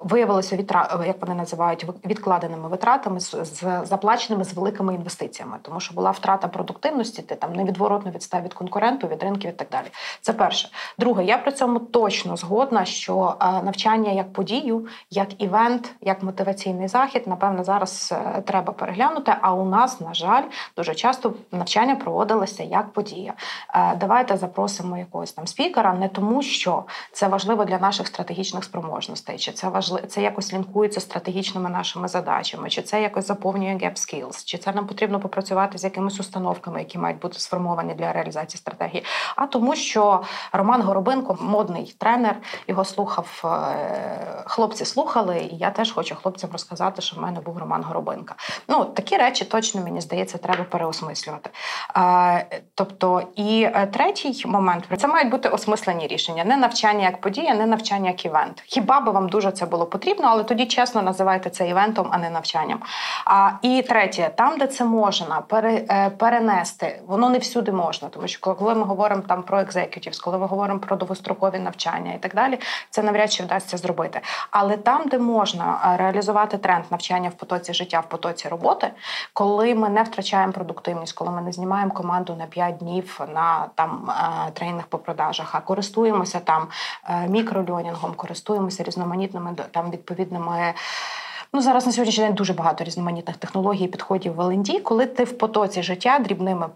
[0.00, 5.94] виявилося вітра, як вони називають відкладеними витратами з, з заплаченими з великими інвестиціями, тому що
[5.94, 9.86] була втрата продукту продуктивності, ти там невідворотно відстав від конкуренту, від ринків і так далі.
[10.20, 10.68] Це перше.
[10.98, 17.22] Друге, я при цьому точно згодна, що навчання як подію, як івент, як мотиваційний захід,
[17.26, 19.34] напевно, зараз е, треба переглянути.
[19.40, 20.42] А у нас, на жаль,
[20.76, 23.34] дуже часто навчання проводилося як подія.
[23.74, 29.38] Е, давайте запросимо якогось там спікера, не тому, що це важливо для наших стратегічних спроможностей,
[29.38, 34.44] чи це важливо, це якось лінкується стратегічними нашими задачами, чи це якось заповнює gap skills,
[34.44, 39.04] чи це нам потрібно попрацювати з якимись установками, які мають бути сформовані для реалізації стратегії.
[39.36, 42.36] А тому, що Роман Горобинко, модний тренер,
[42.68, 47.58] його слухав е, хлопці, слухали, і я теж хочу хлопцям розказати, що в мене був
[47.58, 48.34] Роман Горобинка.
[48.68, 51.50] Ну такі речі точно мені здається, треба переосмислювати.
[52.74, 57.66] Тобто, і е, третій момент це мають бути осмислені рішення, не навчання як подія, не
[57.66, 58.62] навчання як івент.
[58.66, 62.30] Хіба би вам дуже це було потрібно, але тоді чесно називайте це івентом, а не
[62.30, 62.80] навчанням.
[63.24, 66.10] А і третє, там, де це можна пере, е,
[66.58, 70.46] перенести, воно не всюди можна, тому що коли ми говоримо там про екзекютівс, коли ми
[70.46, 72.58] говоримо про довгострокові навчання і так далі,
[72.90, 74.20] це навряд чи вдасться зробити.
[74.50, 78.90] Але там, де можна е, реалізувати тренд навчання в потоці життя, в потоці роботи,
[79.32, 84.10] коли ми не втрачаємо продуктивність, коли ми не знімаємо команду на 5 днів на там
[84.10, 86.68] е, тренінг по продажах, а користуємося там
[87.28, 90.74] мікрольонінгом, користуємося різноманітними там відповідними.
[91.52, 95.24] Ну зараз на сьогоднішній день дуже багато різноманітних технологій, і підходів в ЛНД, коли ти
[95.24, 96.68] в потоці життя дрібними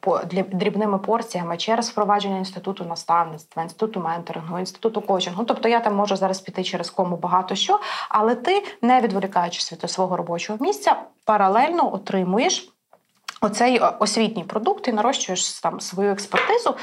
[0.53, 5.45] дрібними порціями через впровадження інституту наставництва, інституту менторингу, інституту коучингу.
[5.45, 9.91] Тобто я там можу зараз піти через кому багато що, але ти, не відволікаючись від
[9.91, 12.69] свого робочого місця, паралельно отримуєш.
[13.41, 16.75] Оцей освітній продукт і нарощуєш там свою експертизу.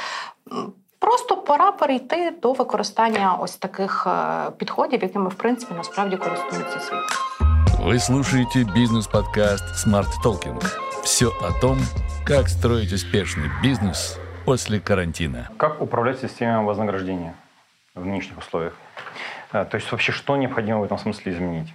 [0.99, 7.58] Просто пора перейти до використання ось таких е, підходів, якими в принципі насправді користується світ.
[7.81, 10.61] Вы слушаете бизнес-подкаст Smart Talking.
[11.03, 11.77] Все о том,
[12.25, 15.49] как строить успешный бизнес после карантина.
[15.57, 17.35] Как управлять системой вознаграждения
[17.95, 18.75] в нынешних условиях?
[19.53, 21.73] Э, то есть вообще что необходимо в этом смысле изменить?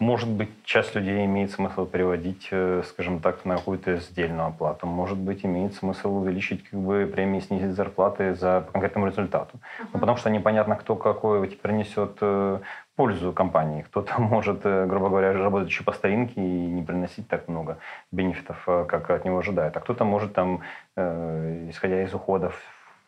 [0.00, 4.86] Может быть, часть людей имеет смысл переводить, э, скажем так, на какую-то сдельную оплату.
[4.86, 9.56] Может быть, имеет смысл увеличить как бы, премии, снизить зарплаты за конкретному результату.
[9.56, 9.86] Uh-huh.
[9.94, 12.60] Ну, потому что непонятно, кто какой теперь несет э,
[12.94, 13.82] пользу компании.
[13.82, 17.78] Кто-то может, э, грубо говоря, работать еще по старинке и не приносить так много
[18.12, 19.76] бенефитов, как от него ожидают.
[19.76, 20.62] А кто-то может, там,
[20.96, 22.54] исходя из уходов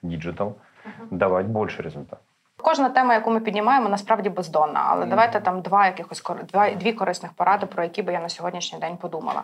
[0.02, 1.06] в digital, угу.
[1.12, 2.24] давать больше результатов.
[2.62, 4.86] Кожна тема, яку ми піднімаємо, насправді бездонна.
[4.88, 5.08] Але мм.
[5.08, 8.96] давайте там два якихось два, дві корисних поради, про які би я на сьогоднішній день
[8.96, 9.42] подумала.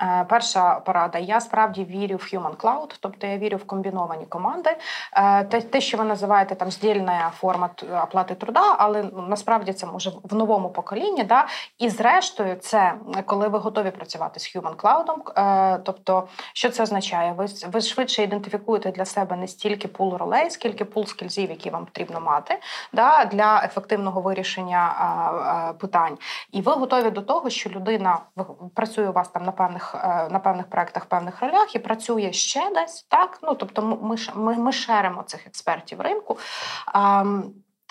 [0.00, 4.76] Е, Перша порада: я справді вірю в Human Cloud, тобто я вірю в комбіновані команди.
[5.12, 7.70] Е, Те, те що ви називаєте там здільна форма
[8.02, 11.24] оплати труда, але ну, насправді це може в новому поколінні.
[11.24, 11.46] Да?
[11.78, 12.94] І зрештою, це
[13.26, 15.38] коли ви готові працювати з Human Cloud.
[15.38, 17.32] Е, Тобто, що це означає?
[17.32, 21.84] Ви ви швидше ідентифікуєте для себе не стільки пул ролей, скільки пул скільзів, які вам
[21.84, 22.58] потрібно мати працювати
[22.92, 26.18] да, для ефективного вирішення питань.
[26.52, 28.18] І ви готові до того, що людина
[28.74, 32.70] працює у вас там на певних е, на певних проектах, певних ролях і працює ще
[32.74, 33.06] десь.
[33.08, 36.38] Так, ну тобто, ми ми, ми шеримо цих експертів ринку.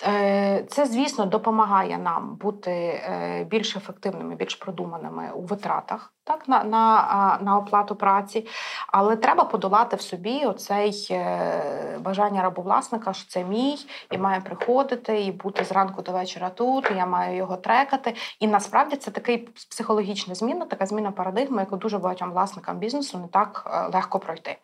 [0.06, 6.64] Е, це, звісно, допомагає нам бути е, більш ефективними, більш продуманими у витратах так, на
[6.64, 8.46] на, на оплату праці.
[8.88, 13.76] Але треба подолати в собі оцей е, бажання рабовласника, що це мій,
[14.10, 18.14] і має приходити, і бути зранку до вечора тут, і я маю його трекати.
[18.40, 19.38] І насправді це такий
[19.70, 24.58] психологічна зміна, така зміна парадигми, яку дуже багатьом власникам бізнесу не так легко пройти.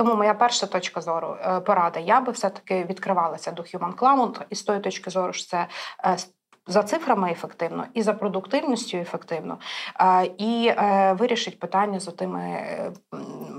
[0.00, 4.54] Тому моя перша точка зору е, порада, я би все-таки відкривалася до Human Cloud і
[4.54, 5.66] з тої точки зору, що це.
[6.04, 6.16] Е,
[6.66, 9.58] за цифрами ефективно і за продуктивністю ефективно,
[10.00, 10.72] е, і
[11.18, 12.62] вирішить питання з тими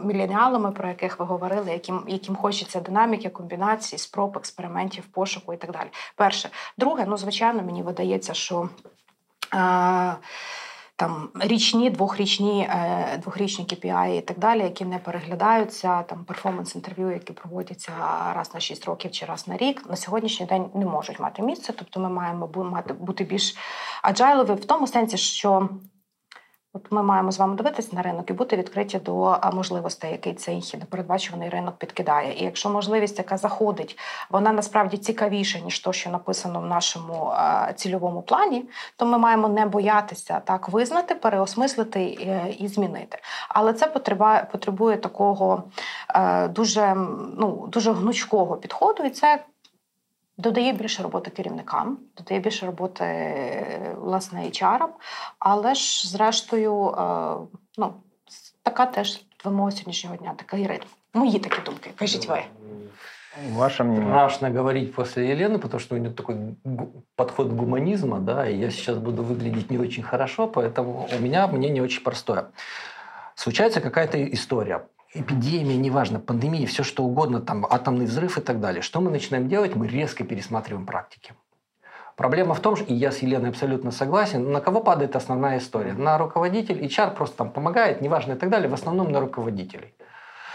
[0.03, 5.71] міленіалами, про яких ви говорили, яким яким хочеться динаміки, комбінації, спроб, експериментів, пошуку і так
[5.71, 5.87] далі.
[6.15, 8.69] Перше, друге, ну звичайно, мені видається, що
[11.01, 17.33] там річні, двохрічні, е, двохрічні KPI і так далі, які не переглядаються, там перформанс-інтерв'ю, які
[17.33, 17.91] проводяться
[18.35, 21.73] раз на 6 років чи раз на рік, на сьогоднішній день не можуть мати місце.
[21.77, 22.47] Тобто ми маємо
[22.99, 23.55] бути більш
[24.01, 25.69] аджайлові в тому сенсі, що
[26.73, 30.73] От ми маємо з вами дивитися на ринок і бути відкриті до можливостей, який цей
[30.79, 32.33] непередбачуваний ринок підкидає.
[32.33, 37.33] І якщо можливість, яка заходить, вона насправді цікавіша ніж то, що написано в нашому
[37.75, 42.03] цільовому плані, то ми маємо не боятися так визнати, переосмислити
[42.59, 43.17] і змінити.
[43.49, 45.63] Але це потребує потребує такого
[46.15, 46.95] е, дуже
[47.37, 49.43] ну дуже гнучкого підходу, і це
[50.40, 53.04] Додає більше роботи керівникам, додає більше роботи
[54.00, 54.86] власне HR,
[55.38, 57.36] але ж, зрештою, е,
[57.78, 57.94] ну,
[58.62, 60.86] така теж в вимоги сьогоднішнього дня такий ритм.
[61.14, 61.90] Мої такі думки.
[61.96, 62.42] Кажіть ви.
[63.52, 64.08] Ваше мнение?
[64.08, 68.70] Страшно говорить после Елены, потому что у нее такой гу- подход гуманизма, да, и я
[68.70, 72.44] сейчас буду выглядеть не очень хорошо, поэтому у меня мнение очень простое.
[73.34, 78.81] Случается какая-то история, эпидемия, неважно, пандемия, все что угодно, там атомный взрыв и так далее.
[78.81, 79.75] Что мы начинаем делать?
[79.75, 81.33] Мы резко пересматриваем практики.
[82.15, 85.93] Проблема в том, что, и я с Еленой абсолютно согласен, на кого падает основная история?
[85.93, 89.95] На руководитель, HR просто там помогает, неважно и так далее, в основном на руководителей.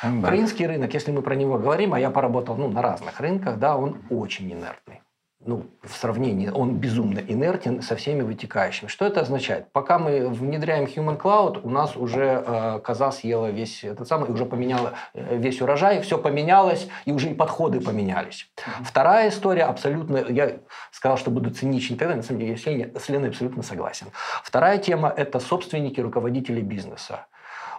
[0.02, 0.10] Да.
[0.18, 3.76] Украинский рынок, если мы про него говорим, а я поработал ну, на разных рынках, да,
[3.76, 5.00] он очень инертный.
[5.46, 8.88] Ну, в сравнении, он безумно инертен со всеми вытекающими.
[8.88, 9.70] Что это означает?
[9.72, 14.44] Пока мы внедряем Human Cloud, у нас уже э, коза съела весь этот самый, уже
[14.44, 18.50] поменяла э, весь урожай, все поменялось, и уже и подходы поменялись.
[18.82, 20.56] Вторая история абсолютно, я
[20.90, 24.08] сказал, что буду циничен далее, на самом деле я с Леной, с Леной абсолютно согласен.
[24.42, 27.26] Вторая тема– это собственники, руководители бизнеса.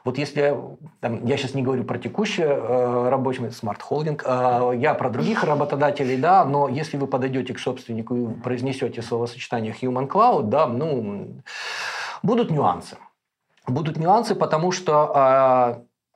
[0.08, 0.56] Вот если
[1.02, 6.16] там, я сейчас не говорю про текущее э, рабочее смарт-холдинг, э, я про других работодателей,
[6.16, 11.42] да, но если вы подойдете к собственнику и произнесете словосочетание human cloud, да, ну,
[12.24, 12.96] будут нюансы.
[13.68, 15.12] Будут нюансы, потому что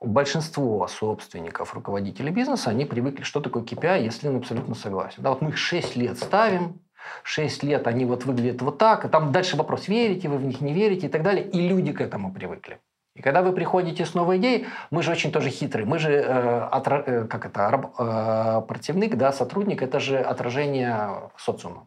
[0.00, 5.22] э, большинство собственников, руководителей бизнеса, они привыкли, что такое KPI, если он абсолютно согласен.
[5.22, 6.80] Да, вот мы их 6 лет ставим,
[7.24, 10.62] 6 лет они вот выглядят вот так, и там дальше вопрос, верите вы в них,
[10.62, 12.80] не верите и так далее, и люди к этому привыкли.
[13.14, 16.68] И когда вы приходите с новой идеей, мы же очень тоже хитрые, мы же, э,
[16.72, 21.86] отра- э, как это, э, противник, да, сотрудник, это же отражение социума.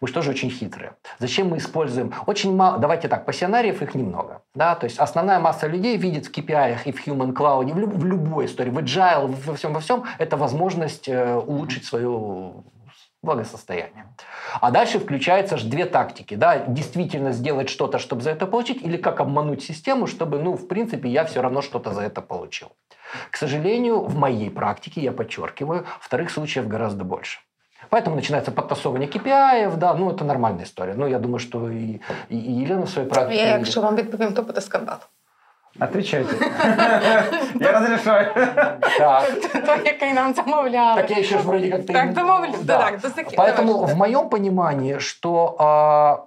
[0.00, 0.94] Мы же тоже очень хитрые.
[1.18, 2.12] Зачем мы используем?
[2.26, 4.40] Очень мало, давайте так, пассионариев их немного.
[4.54, 4.74] Да?
[4.74, 8.04] То есть основная масса людей видит в KPI и в Human Cloud, в, люб- в
[8.04, 12.54] любой истории, в Agile, во всем, во всем, это возможность э, улучшить свое
[13.24, 14.06] благосостояние.
[14.60, 16.36] А дальше включаются же две тактики.
[16.36, 16.58] Да?
[16.58, 21.08] Действительно сделать что-то, чтобы за это получить, или как обмануть систему, чтобы, ну, в принципе,
[21.08, 22.68] я все равно что-то за это получил.
[23.30, 27.40] К сожалению, в моей практике, я подчеркиваю, вторых случаев гораздо больше.
[27.90, 30.94] Поэтому начинается подтасовывание KPI, да, ну это нормальная история.
[30.94, 33.42] Ну, я думаю, что и, и, Елена в своей практике...
[33.42, 34.98] Я, якщо вам відповім, то буде скандал.
[35.80, 36.36] Отвечайте.
[37.60, 38.32] Я разрешаю.
[38.98, 39.30] Так,
[39.66, 41.00] Той, який нам замовляли.
[41.00, 41.92] так я еще ж вроде как-то...
[41.92, 42.60] Так, домовились.
[42.60, 42.78] Да.
[42.78, 46.24] Так, до таки- Поэтому в моем понимании, что а,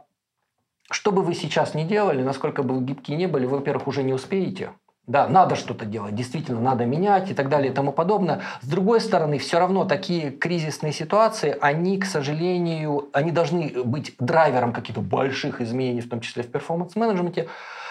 [0.91, 4.03] что бы вы сейчас ни делали, насколько бы вы гибкие не были, вы, во-первых, уже
[4.03, 4.69] не успеете.
[5.07, 8.41] Да, надо что-то делать, действительно надо менять и так далее и тому подобное.
[8.61, 14.73] С другой стороны, все равно такие кризисные ситуации, они, к сожалению, они должны быть драйвером
[14.73, 17.47] каких-то больших изменений, в том числе в перформанс-менеджменте,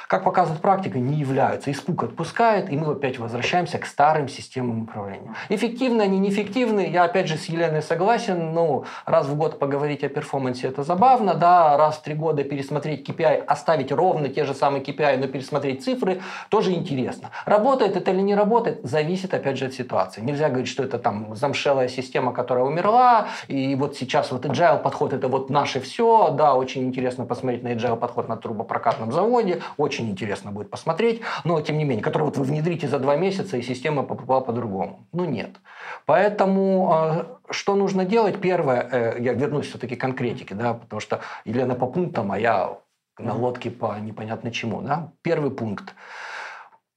[0.09, 1.71] как показывает практика, не являются.
[1.71, 5.35] Испуг отпускает, и мы опять возвращаемся к старым системам управления.
[5.49, 10.09] Эффективны они, неэффективны, я опять же с Еленой согласен, ну, раз в год поговорить о
[10.09, 14.83] перформансе это забавно, да, раз в три года пересмотреть KPI, оставить ровно те же самые
[14.83, 17.31] KPI, но пересмотреть цифры, тоже интересно.
[17.45, 20.21] Работает это или не работает, зависит опять же от ситуации.
[20.21, 25.13] Нельзя говорить, что это там замшелая система, которая умерла, и вот сейчас вот agile подход
[25.13, 29.96] это вот наше все, да, очень интересно посмотреть на agile подход на трубопрокатном заводе, очень
[30.05, 33.63] интересно будет посмотреть, но тем не менее, который вот вы внедрите за два месяца, и
[33.63, 35.07] система попала по-другому.
[35.13, 35.57] Ну нет.
[36.05, 38.41] Поэтому э, что нужно делать?
[38.41, 42.79] Первое, э, я вернусь все-таки к конкретике, да, потому что Елена по пунктам, а я
[43.19, 44.83] на лодке по непонятно чему.
[44.83, 45.13] Да?
[45.23, 45.95] Первый пункт.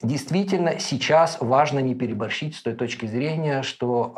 [0.01, 4.13] Действительно, сейчас важно не переборщить с той точки зрения, что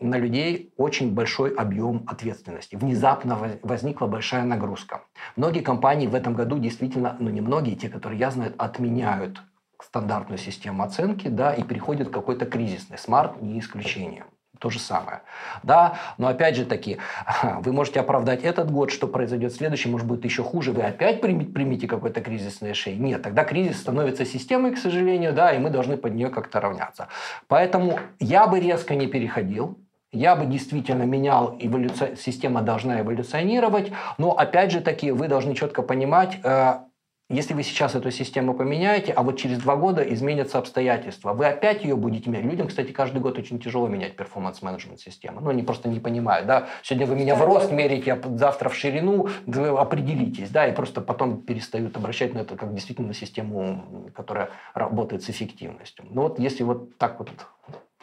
[0.00, 2.76] э, на людей очень большой объем ответственности.
[2.76, 5.02] Внезапно воз- возникла большая нагрузка.
[5.34, 9.42] Многие компании в этом году действительно, ну не многие, те, которые я знаю, отменяют
[9.82, 12.98] стандартную систему оценки да, и переходят к какой-то кризисной.
[12.98, 14.24] Смарт не исключение.
[14.58, 15.20] То же самое.
[15.62, 15.98] Да?
[16.18, 16.98] Но опять же таки,
[17.60, 21.50] вы можете оправдать этот год, что произойдет следующий, может быть еще хуже, вы опять примите,
[21.50, 23.00] примите какое-то кризисное решение.
[23.00, 27.08] Нет, тогда кризис становится системой, к сожалению, да, и мы должны под нее как-то равняться.
[27.46, 29.78] Поэтому я бы резко не переходил,
[30.12, 32.16] я бы действительно менял, эволюци...
[32.16, 36.78] система должна эволюционировать, но опять же таки вы должны четко понимать, э,
[37.28, 41.84] если вы сейчас эту систему поменяете, а вот через два года изменятся обстоятельства, вы опять
[41.84, 42.46] ее будете менять.
[42.46, 45.42] Людям, кстати, каждый год очень тяжело менять перформанс-менеджмент системы.
[45.42, 46.68] Ну, они просто не понимают, да.
[46.82, 51.02] Сегодня вы меня в рост мерите, а завтра в ширину, вы определитесь, да, и просто
[51.02, 56.06] потом перестают обращать на это как действительно систему, которая работает с эффективностью.
[56.10, 57.30] Ну, вот если вот так вот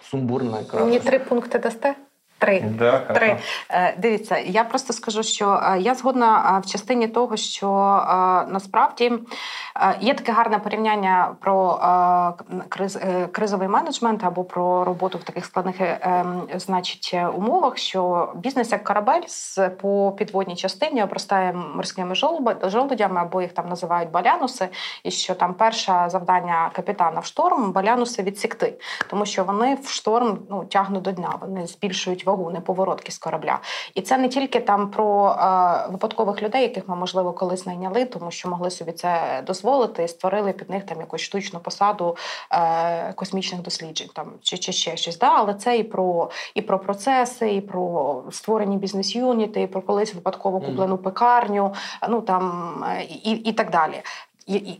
[0.03, 0.63] сумбурно...
[0.73, 1.95] Мені три пункти дасте?
[2.37, 2.59] Три.
[2.59, 3.37] Да, Три.
[3.69, 7.67] Е, Дивіться, я просто скажу, що е, я згодна е, в частині того, що
[8.47, 9.13] насправді
[9.99, 11.79] є таке гарне порівняння про
[13.31, 19.21] кризовий менеджмент або про роботу в таких складних ем, значить, умовах, що бізнес як корабель
[19.81, 22.15] по підводній частині обростає морськими
[22.63, 24.67] жолудями, або їх там називають балянуси,
[25.03, 28.73] і що там перше завдання капітана в шторм балянуси відсікти,
[29.09, 33.59] тому що вони в шторм ну, тягнуть до дна, вони збільшують вагу, неповороткість корабля.
[33.93, 38.31] І це не тільки там про е, випадкових людей, яких ми можливо колись найняли, тому
[38.31, 42.17] що могли собі це дозволити, і створили під них там якусь штучну посаду
[42.51, 45.19] е, космічних досліджень, там чи, чи ще щось.
[45.19, 45.31] Да?
[45.35, 50.61] Але це і про і про процеси, і про створені бізнес-юніти, і про колись випадково
[50.61, 51.73] куплену пекарню,
[52.09, 54.01] ну там е, і, і так далі.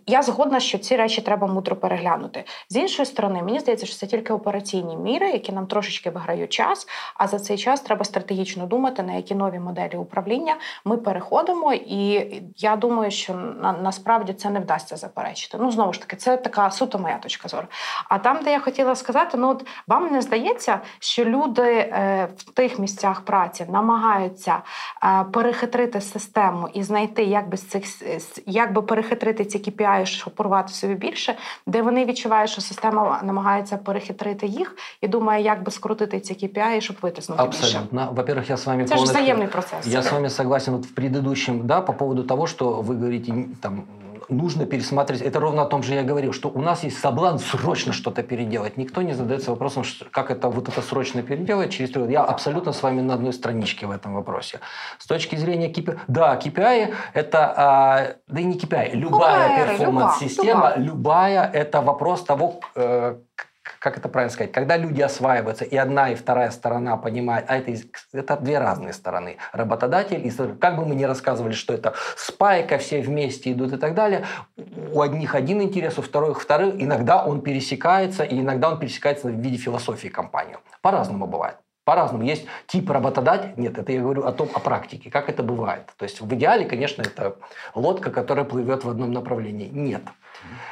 [0.07, 2.43] Я згодна, що ці речі треба мудро переглянути.
[2.69, 6.87] З іншої сторони, мені здається, що це тільки операційні міри, які нам трошечки виграють час.
[7.15, 10.55] А за цей час треба стратегічно думати, на які нові моделі управління
[10.85, 11.73] ми переходимо.
[11.73, 12.25] І
[12.57, 15.57] я думаю, що на, насправді це не вдасться заперечити.
[15.61, 17.67] Ну знову ж таки, це така суто моя точка зору.
[18.09, 22.43] А там, де я хотіла сказати, ну от вам не здається, що люди е, в
[22.43, 24.57] тих місцях праці намагаються
[25.03, 27.83] е, перехитрити систему і знайти, як би з цих
[28.45, 31.34] як би перехитрити ці KPI, щоб порвати собі більше,
[31.66, 36.80] де вони відчувають, що система намагається перехитрити їх і думає, як би скрутити ці KPI,
[36.80, 37.58] щоб витиснути більше.
[37.64, 38.12] Абсолютно.
[38.16, 39.86] Во-первых, я с вами Это же полностью- взаимный процесс.
[39.86, 43.56] Я с вами согласен вот в предыдущем, да, по поводу того, что вы говорите, н-
[43.60, 43.82] там,
[44.29, 45.21] нужно пересматривать.
[45.21, 48.77] Это ровно о том же я говорил, что у нас есть соблазн срочно что-то переделать.
[48.77, 52.11] Никто не задается вопросом, как это вот это срочно переделать через три года.
[52.11, 54.59] Я абсолютно с вами на одной страничке в этом вопросе.
[54.99, 60.95] С точки зрения KPI, да, KPI это, а, да и не KPI, любая перформанс-система, люба,
[60.95, 63.17] любая, это вопрос того, э,
[63.85, 67.71] как это правильно сказать, когда люди осваиваются, и одна, и вторая сторона понимают, а это,
[68.13, 69.37] это две разные стороны.
[69.51, 73.93] Работодатель, и как бы мы ни рассказывали, что это спайка, все вместе идут и так
[73.93, 74.25] далее,
[74.91, 79.39] у одних один интерес, у вторых вторых, иногда он пересекается, и иногда он пересекается в
[79.39, 80.57] виде философии компании.
[80.81, 81.57] По-разному бывает.
[81.83, 82.23] По-разному.
[82.23, 83.53] Есть тип работодателя.
[83.55, 85.93] Нет, это я говорю о том, о практике, как это бывает.
[85.97, 87.35] То есть в идеале, конечно, это
[87.75, 89.69] лодка, которая плывет в одном направлении.
[89.71, 90.01] Нет.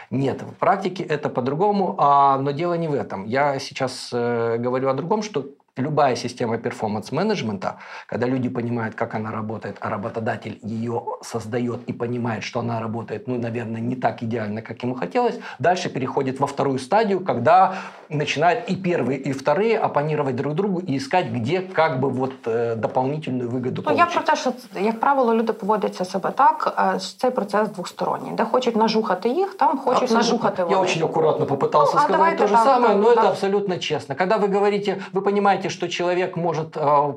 [0.10, 3.26] Нет, в практике это по-другому, а, но дело не в этом.
[3.26, 5.46] Я сейчас э, говорю о другом, что
[5.78, 12.44] любая система перформанс-менеджмента, когда люди понимают, как она работает, а работодатель ее создает и понимает,
[12.44, 16.78] что она работает, ну, наверное, не так идеально, как ему хотелось, дальше переходит во вторую
[16.80, 17.76] стадию, когда
[18.10, 22.76] начинают и первые, и вторые оппонировать друг другу и искать, где как бы вот э,
[22.76, 24.14] дополнительную выгоду Ну, я получить.
[24.14, 28.76] про те, що як правило люди поводяться себе так, що цей процес двосторонній, де хочуть
[28.76, 30.18] нажухати їх, там хочуть Абсолютно.
[30.18, 30.80] нажухати Я вони.
[30.82, 33.26] очень аккуратно попытался Ну, а сказать давайте то же так, самое, так, но это так.
[33.26, 34.16] абсолютно честно.
[34.16, 37.14] Когда вы говорите, вы понимаете, что человек может э,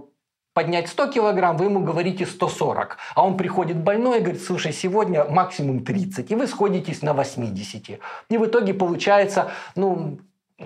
[0.57, 5.25] поднять 100 килограмм, вы ему говорите 140, а он приходит больной и говорит, слушай, сегодня
[5.25, 8.01] максимум 30, и вы сходитесь на 80.
[8.31, 10.19] И в итоге получается, ну,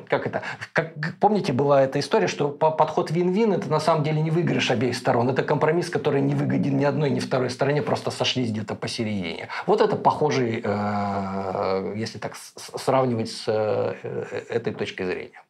[0.07, 4.23] как это, как, помните, была эта история, что по- подход вин-вин– это на самом деле
[4.23, 8.13] не выигрыш обеих сторон, это компромисс, который не выгоден ни одной, ни второй стороне, просто
[8.13, 9.49] сошлись где-то посередине.
[9.67, 15.43] Вот это похожий, э, если так сравнивать с э, этой точки зрения.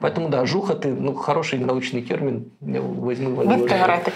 [0.00, 3.68] Поэтому, да, жуха ты, ну, хороший научный термин, я возьму его.
[3.68, 4.14] Теоретик.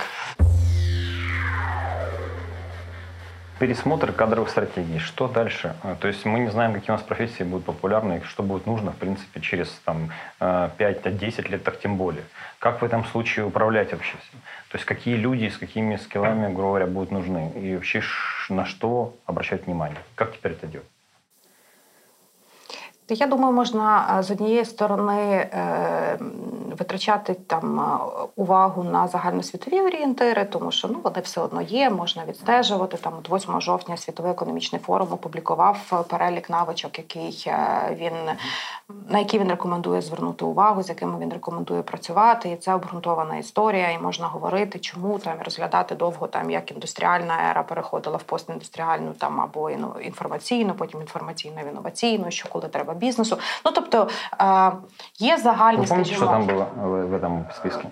[3.58, 4.98] Пересмотр кадровых стратегий.
[4.98, 5.74] Что дальше?
[5.82, 8.64] А, То есть мы не знаем, какие у нас профессии будут популярны, и что будет
[8.64, 10.10] нужно, в принципе, через там,
[10.40, 12.24] 5-10 лет, так тем более.
[12.58, 14.40] Как в этом случае управлять вообще всем?
[14.70, 17.52] То есть какие люди с какими скиллами, грубо говоря, будут нужны?
[17.54, 18.02] И вообще
[18.48, 19.98] на что обращать внимание?
[20.14, 20.88] Как теперь это делать?
[23.14, 26.18] Я думаю, можна е, з однієї сторони е,
[26.78, 27.98] витрачати там е,
[28.36, 32.96] увагу на загальносвітові орієнтири, тому що ну вони все одно є, можна відстежувати.
[32.96, 37.52] Там от 8 жовтня світовий економічний форум опублікував перелік навичок, який
[37.92, 38.12] він
[39.08, 42.50] на які він рекомендує звернути увагу, з якими він рекомендує працювати.
[42.50, 47.62] І це обґрунтована історія, і можна говорити, чому там розглядати довго там як індустріальна ера
[47.62, 53.37] переходила в постіндустріальну там або інформаційну, потім інформаційно в інноваційну, що коли треба бізнесу.
[53.65, 54.07] Ну тобто
[54.41, 54.71] е,
[55.19, 57.85] є загальні Вы помните, что скажімо, там было в, в этом списке?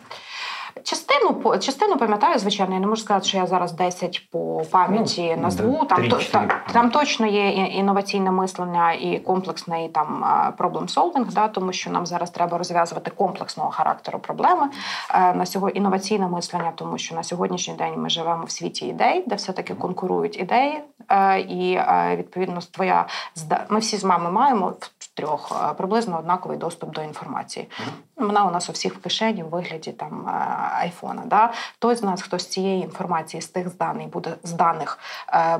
[0.83, 5.33] Частину по- частину пам'ятаю, звичайно, я не можу сказати, що я зараз 10 по пам'яті
[5.37, 5.77] Ну, назву.
[5.89, 6.31] да, Там, то, 3-4.
[6.31, 10.25] там, там точно є і- інноваційне мислення і комплексний там
[10.57, 14.67] проблем солвінг, да, тому що нам зараз треба розв'язувати комплексного характеру проблеми.
[15.15, 19.23] Е, На сьогодні інноваційне мислення, тому що на сьогоднішній день ми живемо в світі ідей,
[19.27, 23.05] де все таки конкурують ідеї, Е, і е, відповідно твоя
[23.37, 27.69] зда- Ми всі з вами маємо в трьох приблизно однаковий доступ до інформації.
[28.18, 30.28] Вона у нас у всіх в кишені в вигляді там
[30.72, 31.22] айфона.
[31.26, 31.52] Да?
[31.78, 34.98] Той з нас, хто з цієї інформації, з тих зданих буде з даних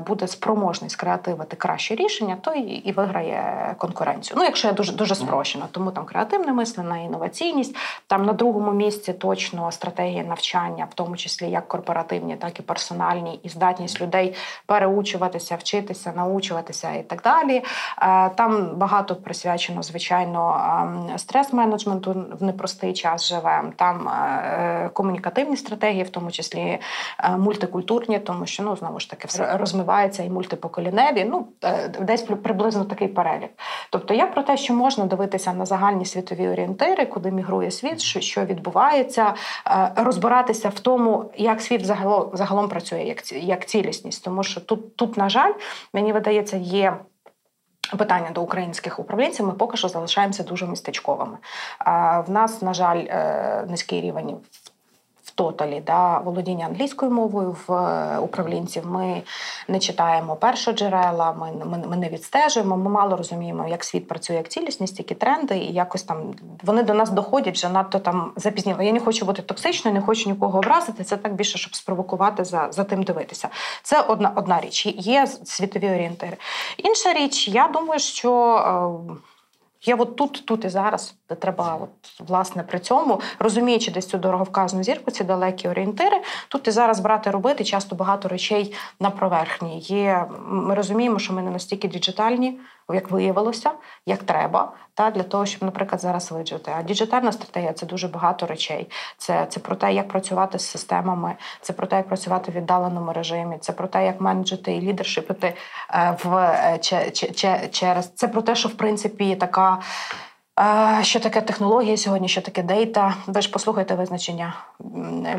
[0.07, 4.37] буде спроможний скреативити краще рішення, той і виграє конкуренцію.
[4.39, 7.75] Ну, якщо я дуже дуже спрощено, тому там креативне мислення, інноваційність.
[8.07, 13.39] Там на другому місці точно стратегія навчання, в тому числі як корпоративні, так і персональні,
[13.43, 14.35] і здатність людей
[14.65, 17.63] переучуватися, вчитися, научуватися і так далі.
[18.01, 23.71] Е, там багато присвячено, звичайно, ем, стрес-менеджменту в непростий час живемо.
[23.75, 26.79] Там е, комунікативні стратегії, в тому числі е,
[27.37, 31.25] мультикультурні, тому що ну знову ж таки все розмивається і мультипоколіневі.
[31.25, 31.47] Ну
[32.01, 33.49] десь приблизно такий перелік.
[33.89, 38.45] Тобто я про те, що можна дивитися на загальні світові орієнтири, куди мігрує світ, що
[38.45, 39.33] відбувається,
[39.95, 45.17] розбиратися в тому, як світ загалом загалом працює як як цілісність, тому що тут, тут,
[45.17, 45.53] на жаль,
[45.93, 46.97] мені видається, є.
[47.98, 51.38] Питання до українських управлінців ми поки що залишаємося дуже містечковими.
[52.26, 54.36] В нас, на жаль, е, низький рівень
[55.39, 58.87] тоталі да, володіння англійською мовою в е, управлінців.
[58.87, 59.21] Ми
[59.67, 62.77] не читаємо першоджерела, ми, ми ми, не відстежуємо.
[62.77, 66.17] Ми мало розуміємо, як світ працює, як цілісність, які тренди, і якось там
[66.63, 68.85] вони до нас доходять вже надто там запізніли.
[68.85, 71.03] Я не хочу бути токсичною, не хочу нікого образити.
[71.03, 73.49] Це так більше, щоб спровокувати за за тим дивитися.
[73.83, 74.85] Це одна одна річ.
[74.85, 76.37] Є світові орієнтири.
[76.77, 78.29] Інша річ, я думаю, що.
[79.81, 84.17] Є от тут, тут і зараз, де треба, от власне при цьому, розуміючи десь цю
[84.17, 89.79] дороговказну зірку, ці далекі орієнтири, тут і зараз брати робити часто багато речей на поверхні.
[89.79, 92.59] Є ми розуміємо, що ми не настільки діджитальні,
[92.93, 93.71] як виявилося,
[94.05, 96.71] як треба, та для того, щоб, наприклад, зараз виджити.
[96.77, 98.89] А діджитальна стратегія це дуже багато речей.
[99.17, 103.13] Це це про те, як працювати з системами, це про те, як працювати в віддаленому
[103.13, 105.53] режимі, це про те, як менеджити і лідершипити
[105.93, 106.79] е, в е,
[107.71, 109.79] через це про те, що в принципі така.
[111.01, 113.15] Що таке технологія сьогодні, що таке дейта?
[113.27, 114.53] Ви ж послухайте визначення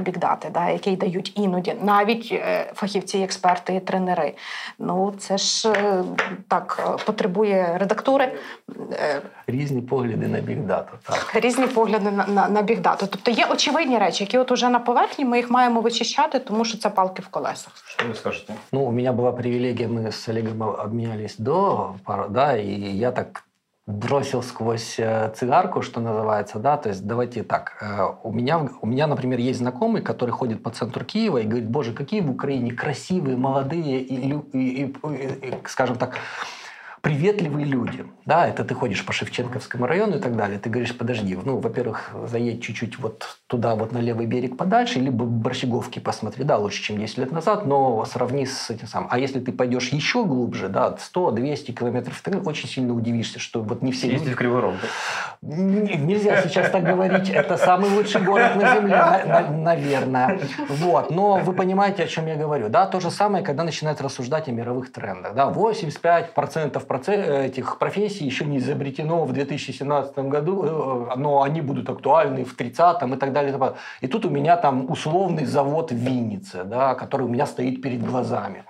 [0.00, 4.34] бікдати, да, які дають іноді навіть е, фахівці, експерти і тренери.
[4.78, 6.04] Ну це ж е,
[6.48, 8.32] так потребує редактури.
[8.92, 10.92] Е, різні погляди на бікдату.
[11.02, 11.30] Так.
[11.34, 13.06] Різні погляди на на, на бікдату.
[13.10, 16.78] Тобто є очевидні речі, які от уже на поверхні ми їх маємо вичищати, тому що
[16.78, 17.72] це палки в колесах.
[17.86, 18.54] Що ви скажете?
[18.72, 21.88] Ну, у мене була привілегія, ми з Олегом обмінялись до
[22.30, 23.44] да, і я так
[23.87, 28.87] бросил сквозь э, цигарку, что называется, да, то есть давайте так, э, у меня, у
[28.87, 32.72] меня, например, есть знакомый, который ходит по центру Киева и говорит, боже, какие в Украине
[32.72, 36.18] красивые, молодые и, и, и, и скажем так,
[37.01, 38.07] приветливые люди.
[38.26, 40.59] Да, это ты ходишь по Шевченковскому району и так далее.
[40.59, 45.24] Ты говоришь, подожди, ну, во-первых, заедь чуть-чуть вот туда, вот на левый берег подальше, либо
[45.24, 49.09] Борщеговки посмотри, да, лучше, чем 10 лет назад, но сравни с этим самым.
[49.11, 53.82] А если ты пойдешь еще глубже, да, 100-200 километров, ты очень сильно удивишься, что вот
[53.82, 54.07] не все...
[54.07, 54.34] Ездить люди...
[54.34, 54.88] в Кривой Рог, да?
[55.42, 60.38] Нельзя сейчас так говорить, это самый лучший город на Земле, наверное.
[60.68, 62.68] Вот, но вы понимаете, о чем я говорю.
[62.68, 65.34] Да, то же самое, когда начинают рассуждать о мировых трендах.
[65.34, 72.44] Да, 85% этих профессий еще не изобретено в 2017 году, э, но они будут актуальны
[72.44, 73.39] в 30 и так далее.
[74.01, 78.05] И тут у меня там условный завод в Виннице, да, который у меня стоит перед
[78.05, 78.64] глазами.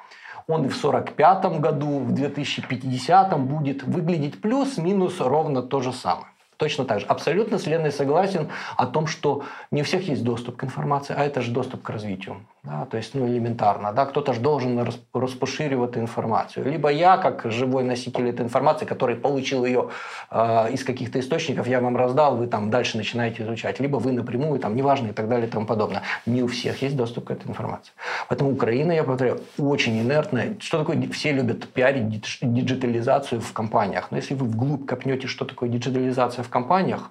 [0.47, 6.27] Он и в 45 году, в 2050 будет выглядеть плюс-минус ровно то же самое.
[6.57, 7.07] Точно так же.
[7.07, 11.25] Абсолютно с Леной согласен о том, что не у всех есть доступ к информации, а
[11.25, 12.45] это же доступ к развитию.
[12.63, 12.85] Да?
[12.91, 13.93] То есть, ну, элементарно.
[13.93, 14.05] Да?
[14.05, 16.71] Кто-то же должен распоширивать информацию.
[16.71, 19.89] Либо я, как живой носитель этой информации, который получил ее
[20.31, 23.81] э, из каких-то источников, я вам раздал, вы там дальше начинаете изучать.
[23.81, 26.03] Либо вы напрямую, там, неважно и так далее и тому подобное.
[26.27, 27.93] Не у всех есть доступ к этой информации.
[28.29, 30.57] Поэтому Украина, я повторяю, очень инертная.
[30.61, 31.09] Что такое?
[31.13, 34.11] Все любят пиарить диджитализацию в компаниях.
[34.11, 37.11] Но если вы вглубь копнете, что такое диджитализация в компаниях,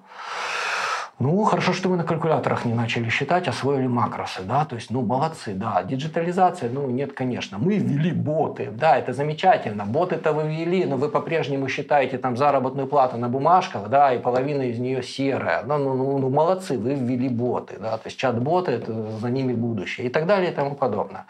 [1.19, 5.01] ну, хорошо, что мы на калькуляторах не начали считать, освоили макросы, да, то есть, ну,
[5.01, 10.85] молодцы, да, диджитализация, ну, нет, конечно, мы ввели боты, да, это замечательно, боты-то вы ввели,
[10.85, 15.63] но вы по-прежнему считаете там заработную плату на бумажках, да, и половина из нее серая,
[15.63, 19.53] ну, ну, ну, ну молодцы, вы ввели боты, да, то есть чат-боты, это за ними
[19.53, 21.25] будущее и так далее и тому подобное.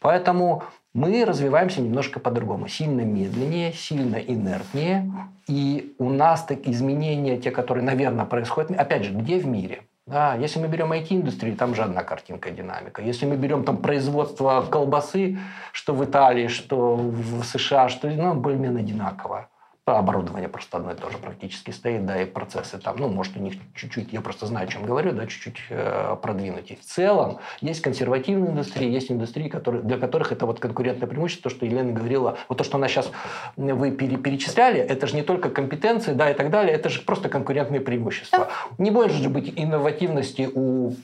[0.00, 0.62] Поэтому
[0.94, 5.10] мы развиваемся немножко по-другому, сильно медленнее, сильно инертнее.
[5.48, 9.82] И у нас так изменения, те, которые, наверное, происходят, опять же, где в мире?
[10.06, 13.02] Да, если мы берем IT-индустрию, там же одна картинка, динамика.
[13.02, 15.38] Если мы берем там производство колбасы,
[15.72, 19.48] что в Италии, что в США, что ну, более-менее одинаково.
[19.86, 23.40] Оборудование просто одно и то же практически стоит, да, и процессы там, ну, может, у
[23.40, 26.70] них чуть-чуть, я просто знаю, о чем говорю, да, чуть-чуть э, продвинуть.
[26.70, 31.50] И в целом есть консервативные индустрии, есть индустрии, которые, для которых это вот конкурентное преимущество,
[31.50, 33.10] то, что Елена говорила, вот то, что она сейчас
[33.56, 37.28] вы пере, перечисляли, это же не только компетенции, да, и так далее, это же просто
[37.28, 38.48] конкурентные преимущества.
[38.78, 40.94] Не может же быть инновативности у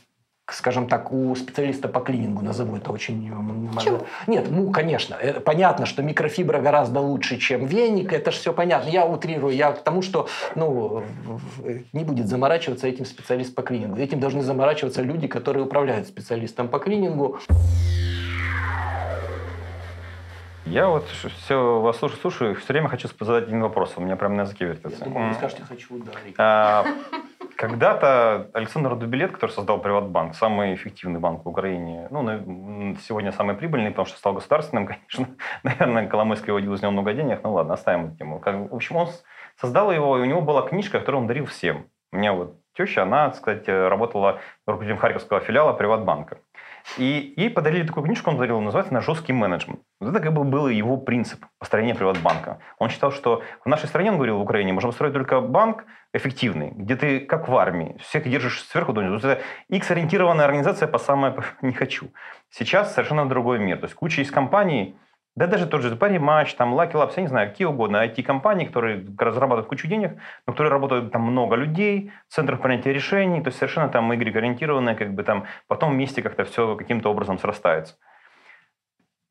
[0.52, 3.32] скажем так, у специалиста по клинингу, назову это очень...
[3.74, 4.00] Почему?
[4.26, 8.88] Нет, ну, конечно, э, понятно, что микрофибра гораздо лучше, чем веник, это же все понятно.
[8.88, 11.02] Я утрирую, я к тому, что ну,
[11.92, 13.98] не будет заморачиваться этим специалист по клинингу.
[13.98, 17.38] Этим должны заморачиваться люди, которые управляют специалистом по клинингу.
[20.66, 23.94] Я вот все вас слушаю, слушаю, все время хочу задать один вопрос.
[23.96, 24.98] У меня прям на языке вертится.
[24.98, 26.34] Я думал, вы скажете, хочу ударить.
[26.38, 26.86] А,
[27.56, 33.90] когда-то Александр Дубилет, который создал Приватбанк, самый эффективный банк в Украине, ну, сегодня самый прибыльный,
[33.90, 35.26] потому что стал государственным, конечно.
[35.62, 37.40] Наверное, Коломойский выводил из него много денег.
[37.42, 38.40] Ну ладно, оставим эту тему.
[38.40, 39.08] В общем, он
[39.60, 41.86] создал его, и у него была книжка, которую он дарил всем.
[42.12, 46.38] У меня вот теща, она, кстати, работала руководителем Харьковского филиала Приватбанка.
[46.98, 49.80] И ей подарили такую книжку, он подарил, называется она «Жесткий менеджмент».
[50.00, 52.58] Вот это как бы был его принцип построения приватбанка.
[52.78, 56.70] Он считал, что в нашей стране, он говорил, в Украине, можно построить только банк эффективный,
[56.70, 59.14] где ты, как в армии, всех держишь сверху донизу.
[59.14, 62.10] Вот это X-ориентированная организация по самое «не хочу».
[62.50, 63.78] Сейчас совершенно другой мир.
[63.78, 64.96] То есть куча из компаний,
[65.36, 69.06] да даже тот же Parimatch, там Lucky Labs, я не знаю, какие угодно IT-компании, которые
[69.18, 73.58] разрабатывают кучу денег, но которые работают там много людей, в центрах принятия решений, то есть
[73.58, 77.96] совершенно там Y-ориентированные, как бы там потом вместе как-то все каким-то образом срастается.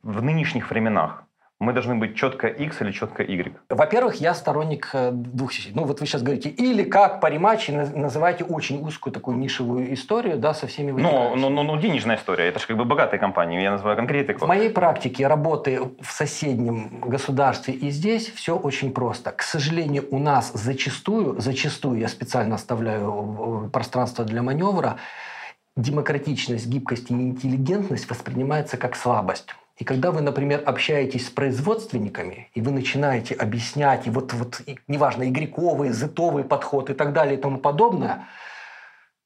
[0.02, 1.26] В нынешних временах
[1.60, 3.54] мы должны быть четко X или четко Y?
[3.70, 5.72] Во-первых, я сторонник э, двух вещей.
[5.76, 10.54] Ну, вот вы сейчас говорите, или как париматчи называете очень узкую такую нишевую историю, да,
[10.54, 12.48] со всеми Ну, ну, ну, ну, денежная история.
[12.48, 14.46] Это же как бы богатые компании, я называю конкретику.
[14.46, 19.32] В моей практике работы в соседнем государстве и здесь все очень просто.
[19.32, 24.98] К сожалению, у нас зачастую, зачастую, я специально оставляю пространство для маневра,
[25.76, 29.50] демократичность, гибкость и интеллигентность воспринимается как слабость.
[29.80, 34.78] И когда вы, например, общаетесь с производственниками, и вы начинаете объяснять, и вот, вот и,
[34.90, 38.28] неважно, игрековый, зетовый подход и так далее и тому подобное,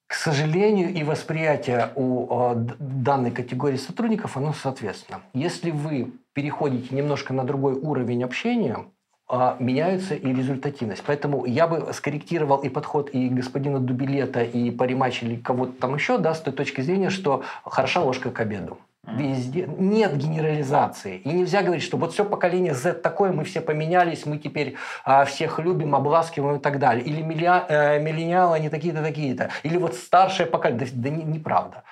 [0.06, 5.22] к сожалению, и восприятие у э, данной категории сотрудников, оно соответственно.
[5.34, 8.86] Если вы переходите немножко на другой уровень общения,
[9.32, 11.02] э, меняется и результативность.
[11.04, 16.20] Поэтому я бы скорректировал и подход и господина Дубилета, и Паримач или кого-то там еще,
[16.20, 18.78] да, с той точки зрения, что хороша ложка к обеду.
[19.06, 21.18] Везде нет генерализации.
[21.18, 25.26] И нельзя говорить, что вот все поколение Z такое, мы все поменялись, мы теперь а,
[25.26, 27.04] всех любим, обласкиваем и так далее.
[27.04, 29.50] Или милля, э, миллениалы, они такие-то, такие-то.
[29.64, 30.88] Или вот старшее поколение.
[30.88, 31.84] Да, да не, неправда.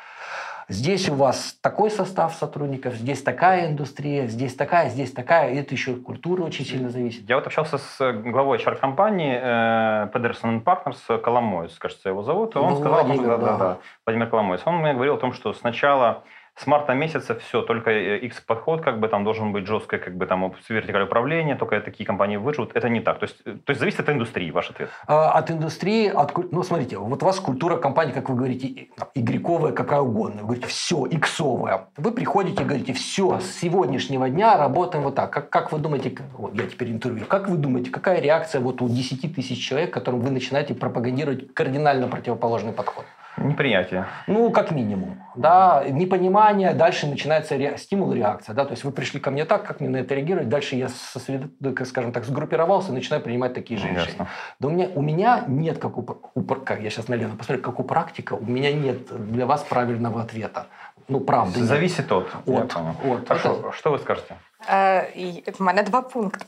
[0.69, 5.51] Здесь у вас такой состав сотрудников, здесь такая индустрия, здесь такая, здесь такая.
[5.51, 7.27] И это еще культура очень сильно зависит.
[7.27, 12.55] Я вот общался с главой HR-компании э, Pedersen Partners Коломойс, кажется, его зовут.
[12.55, 14.61] Он ну, сказал, Владимир, да, да, да, Владимир Коломойс.
[14.63, 16.23] Он мне говорил о том, что сначала
[16.55, 20.25] с марта месяца все, только X подход, как бы там должен быть жесткое, как бы
[20.25, 22.75] там вертикаль управления, только такие компании выживут.
[22.75, 23.19] Это не так.
[23.19, 24.89] То есть, э, то есть зависит от индустрии, ваш ответ.
[25.07, 29.71] А, от индустрии, от, ну смотрите, вот у вас культура компании, как вы говорите, игрековая,
[29.71, 30.41] какая угодно.
[30.41, 31.87] Вы говорите, все, иксовая.
[31.97, 35.31] Вы приходите и говорите, все, с сегодняшнего дня работаем вот так.
[35.31, 38.89] Как, как вы думаете, вот я теперь интервью, как вы думаете, какая реакция вот у
[38.89, 43.05] 10 тысяч человек, которым вы начинаете пропагандировать кардинально противоположный подход?
[43.37, 44.05] Неприятие.
[44.27, 45.21] Ну, как минимум.
[45.35, 47.77] Да, непонимание, дальше начинается ре...
[47.77, 48.53] стимул, реакция.
[48.53, 48.65] Да?
[48.65, 51.47] То есть вы пришли ко мне так, как мне на это реагировать, дальше я, сосредо...
[51.85, 53.99] скажем так, сгруппировался и начинаю принимать такие же Ясно.
[54.01, 54.27] решения.
[54.59, 56.05] Да у меня, у меня нет, как у,
[56.35, 59.61] у, как я сейчас на Лену посмотрю, как у практика, у меня нет для вас
[59.63, 60.67] правильного ответа.
[61.07, 61.63] Ну, правда.
[61.63, 62.27] Зависит нет.
[62.45, 62.47] от.
[62.47, 63.27] от, от.
[63.27, 63.71] Хорошо, это...
[63.71, 64.35] что вы скажете?
[64.70, 66.46] Е, в мене два пункти.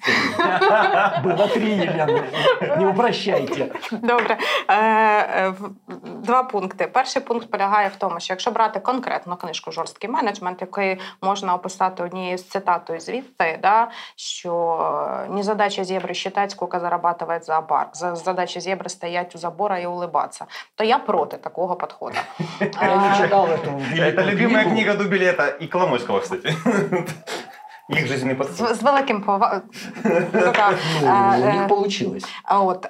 [1.22, 2.22] Було три, Єлена.
[2.78, 3.66] Не упрощайте.
[3.90, 4.36] Добре.
[4.68, 5.54] Е, е,
[6.04, 6.86] два пункти.
[6.86, 12.02] Перший пункт полягає в тому, що якщо брати конкретну книжку Жорсткий менеджмент, який можна описати
[12.02, 17.90] однією з цитатою звідти, да, що не задача зебри считать, сколько зарабатывает зоопарк.
[17.94, 20.44] Задача зебри стоять у забора і улыбатися.
[20.74, 22.16] То я проти такого підходу.
[22.60, 26.54] Я не читав эту Это любимая книга Дубилета и Коломойского, кстати.
[27.89, 28.75] Їх жизненний подход.
[28.75, 29.61] З, з великим повагом.
[31.01, 32.25] Ну, у них получилось.
[32.49, 32.87] От,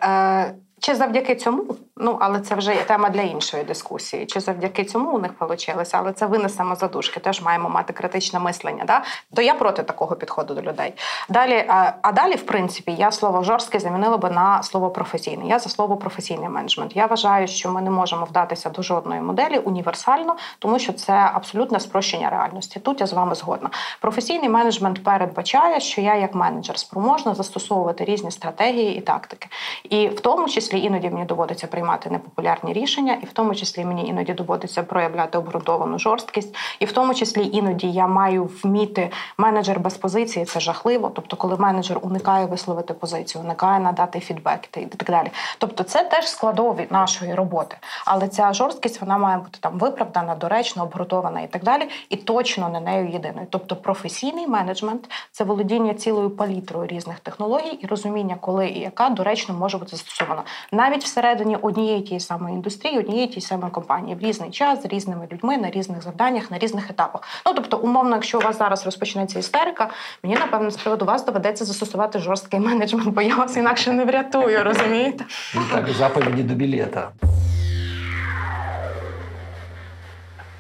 [0.84, 4.26] чи завдяки цьому Ну але це вже є тема для іншої дискусії.
[4.26, 7.20] Чи завдяки цьому у них вийшло, але це винесемо за дужки.
[7.20, 8.84] Теж маємо мати критичне мислення.
[8.88, 9.04] Да?
[9.36, 10.94] То я проти такого підходу до людей.
[11.30, 15.48] Далі, а, а далі, в принципі, я слово жорстке замінила би на слово професійне.
[15.48, 16.96] Я за слово професійний менеджмент.
[16.96, 21.80] Я вважаю, що ми не можемо вдатися до жодної моделі універсально, тому що це абсолютне
[21.80, 22.80] спрощення реальності.
[22.80, 23.70] Тут я з вами згодна.
[24.02, 29.48] Професійний менеджмент передбачає, що я як менеджер спроможна застосовувати різні стратегії і тактики.
[29.84, 34.08] І в тому числі іноді мені доводиться приймати непопулярні рішення, і в тому числі мені
[34.08, 39.98] іноді доводиться проявляти обґрунтовану жорсткість, і в тому числі іноді я маю вміти менеджер без
[39.98, 41.12] позиції це жахливо.
[41.16, 45.28] Тобто, коли менеджер уникає висловити позицію, уникає надати фідбек і так далі.
[45.58, 47.78] Тобто, це теж складові нашої роботи.
[48.06, 52.70] Але ця жорсткість вона має бути там виправдана, доречно, обґрунтована і так далі, і точно
[52.70, 53.48] не нею єдиною.
[53.50, 59.56] Тобто, професійний менеджмент це володіння цілою палітрою різних технологій і розуміння, коли і яка доречно
[59.56, 64.52] може бути застосована навіть всередині однієї тієї самої індустрії, однієї тієї самої компанії в різний
[64.52, 67.22] час з різними людьми на різних завданнях, на різних етапах.
[67.46, 69.90] Ну тобто, умовно, якщо у вас зараз розпочнеться істерика,
[70.24, 74.64] мені напевно з приводу вас доведеться застосувати жорсткий менеджмент, бо я вас інакше не врятую,
[74.64, 75.26] розумієте?
[75.56, 77.12] Ну, так, заповеди до билета.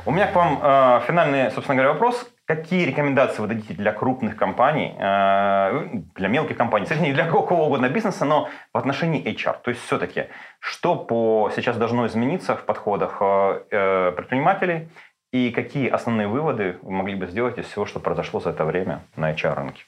[0.06, 2.33] У меня к вам э, финальный, собственно говоря, вопрос.
[2.46, 7.88] Какие рекомендации вы дадите для крупных компаний, э, для мелких компаний, кстати, для какого угодно
[7.88, 9.62] бизнеса, но в отношении HR?
[9.64, 10.26] То есть все-таки,
[10.60, 14.90] что по сейчас должно измениться в подходах э, э предпринимателей
[15.32, 19.04] и какие основные выводы вы могли бы сделать из всего, что произошло за это время
[19.16, 19.84] на HR-рынке?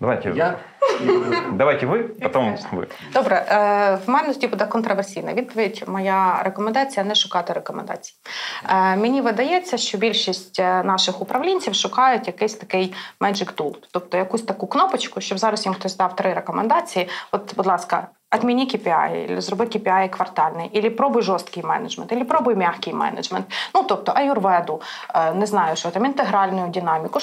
[0.00, 0.32] Давайте.
[0.36, 0.58] Я?
[1.52, 2.86] Давайте ви, потім ви.
[3.12, 5.84] Добре, е, в мене тоді буде контроверсійна відповідь.
[5.86, 8.14] Моя рекомендація не шукати рекомендацій.
[8.68, 14.42] Е, мені видається, що більшість е, наших управлінців шукають якийсь такий magic tool, тобто якусь
[14.42, 17.08] таку кнопочку, щоб зараз їм хтось дав три рекомендації.
[17.32, 22.54] От, будь ласка, Отмени KPI, или зроби KPI квартальний, или пробуй жорсткий менеджмент, или пробуй
[22.54, 23.46] м'який менеджмент.
[23.74, 24.80] Ну, тобто аюрведу,
[25.14, 27.18] е, не знаю, що там, інтегральну динаміку.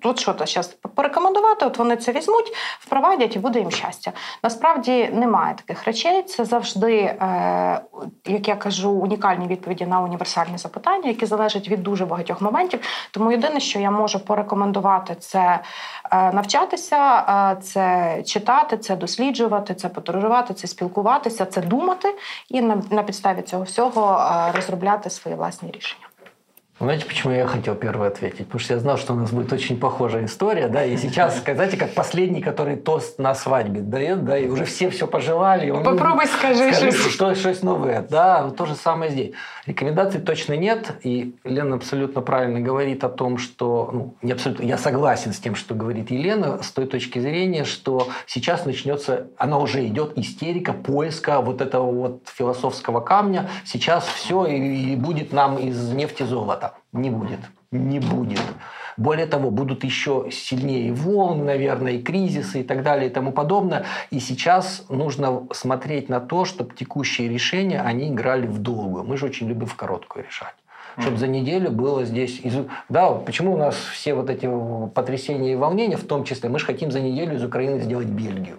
[0.00, 4.12] Тут що то зараз порекомендувати, от вони це візьмуть, впровадять і буде їм щастя.
[4.42, 6.22] Насправді немає таких речей.
[6.22, 7.80] Це завжди, е,
[8.26, 12.80] як я кажу, унікальні відповіді на універсальні запитання, які залежать від дуже багатьох моментів.
[13.10, 15.60] Тому єдине, що я можу порекомендувати, це
[16.10, 22.15] е, навчатися, це читати, це досліджувати, це подорожувати подорожувати, це спілкуватися, це думати
[22.49, 26.07] і на, на підставі цього всього розробляти свої власні рішення.
[26.82, 28.46] Знаете, почему я хотел первый ответить?
[28.46, 31.76] Потому что я знал, что у нас будет очень похожая история, да, и сейчас, знаете,
[31.76, 35.70] как последний, который тост на свадьбе дает, да, и уже все все пожелали.
[35.70, 38.04] Он, Попробуй скажи, скажи что, что новое.
[38.10, 39.30] Да, то же самое здесь.
[39.64, 44.76] Рекомендаций точно нет, и Лена абсолютно правильно говорит о том, что, ну, не абсолютно, я
[44.76, 49.86] согласен с тем, что говорит Елена, с той точки зрения, что сейчас начнется, она уже
[49.86, 55.92] идет истерика поиска вот этого вот философского камня, сейчас все и, и будет нам из
[55.92, 56.71] нефти золота.
[56.92, 57.40] Не будет.
[57.70, 58.40] Не будет.
[58.98, 63.86] Более того, будут еще сильнее волны, наверное, и кризисы и так далее и тому подобное.
[64.10, 69.04] И сейчас нужно смотреть на то, чтобы текущие решения, они играли в долгую.
[69.04, 70.54] Мы же очень любим в короткую решать
[70.98, 72.42] чтобы за неделю было здесь...
[72.88, 74.46] Да, почему у нас все вот эти
[74.94, 78.58] потрясения и волнения, в том числе, мы же хотим за неделю из Украины сделать Бельгию.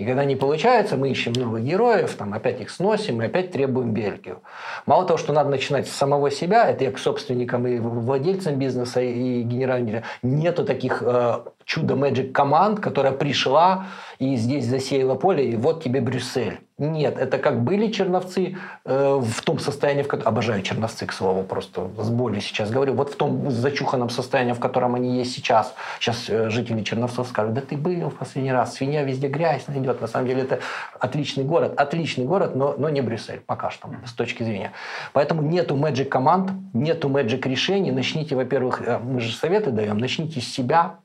[0.00, 3.92] И когда не получается, мы ищем новых героев, там, опять их сносим и опять требуем
[3.92, 4.40] Бельгию.
[4.86, 9.02] Мало того, что надо начинать с самого себя, это я к собственникам и владельцам бизнеса
[9.02, 11.40] и генеральным нету таких э,
[11.70, 13.86] чудо-мэджик команд, которая пришла
[14.18, 16.58] и здесь засеяла поле, и вот тебе Брюссель.
[16.78, 20.32] Нет, это как были черновцы э, в том состоянии, в котором...
[20.32, 22.94] Обожаю черновцы, к слову, просто с болью сейчас говорю.
[22.94, 25.74] Вот в том зачуханном состоянии, в котором они есть сейчас.
[26.00, 30.00] Сейчас э, жители Черновцов скажут, да ты был в последний раз, свинья везде грязь найдет.
[30.00, 30.58] На самом деле это
[30.98, 34.72] отличный город, отличный город, но, но не Брюссель пока что, с точки зрения.
[35.12, 37.92] Поэтому нету мэджик команд, нету мэджик решений.
[37.92, 40.96] Начните, во-первых, э, мы же советы даем, начните с себя,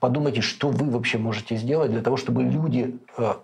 [0.00, 3.34] Подумайте, что вы вообще можете сделать для того, чтобы люди э,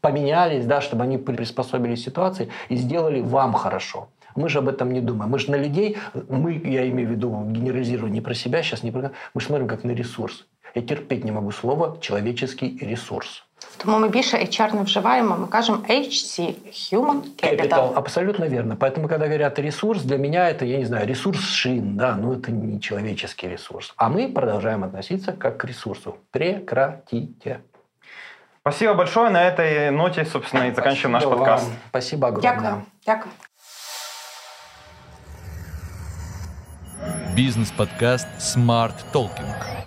[0.00, 4.08] поменялись, да, чтобы они приспособились к ситуации и сделали вам хорошо.
[4.36, 5.30] Мы же об этом не думаем.
[5.30, 5.96] Мы же на людей,
[6.28, 9.10] мы, я имею в виду, генерализирую не про себя сейчас, не про...
[9.34, 10.46] Мы смотрим как на ресурс.
[10.74, 13.47] Я терпеть не могу слово «человеческий ресурс».
[13.76, 16.54] Тому ми більше HR не вживаємо, ми кажемо HC–
[16.92, 17.68] Human Capital.
[17.68, 17.94] Capital.
[17.94, 18.74] Абсолютно верно.
[18.74, 22.50] Поэтому, когда говорят ресурс, для меня это, я не знаю, ресурс шин, да, но это
[22.50, 23.94] не человеческий ресурс.
[23.96, 26.16] А мы продолжаем относиться как к ресурсу.
[26.30, 27.60] Прекратите.
[28.60, 29.30] Спасибо большое.
[29.30, 31.64] На этой ноте, собственно, и заканчиваем наш подкаст.
[31.64, 31.76] Вам.
[31.90, 32.52] Спасибо огромное.
[32.52, 32.84] Дякую.
[33.06, 33.32] Дякую.
[37.36, 39.77] Бизнес-подкаст Smart Talking.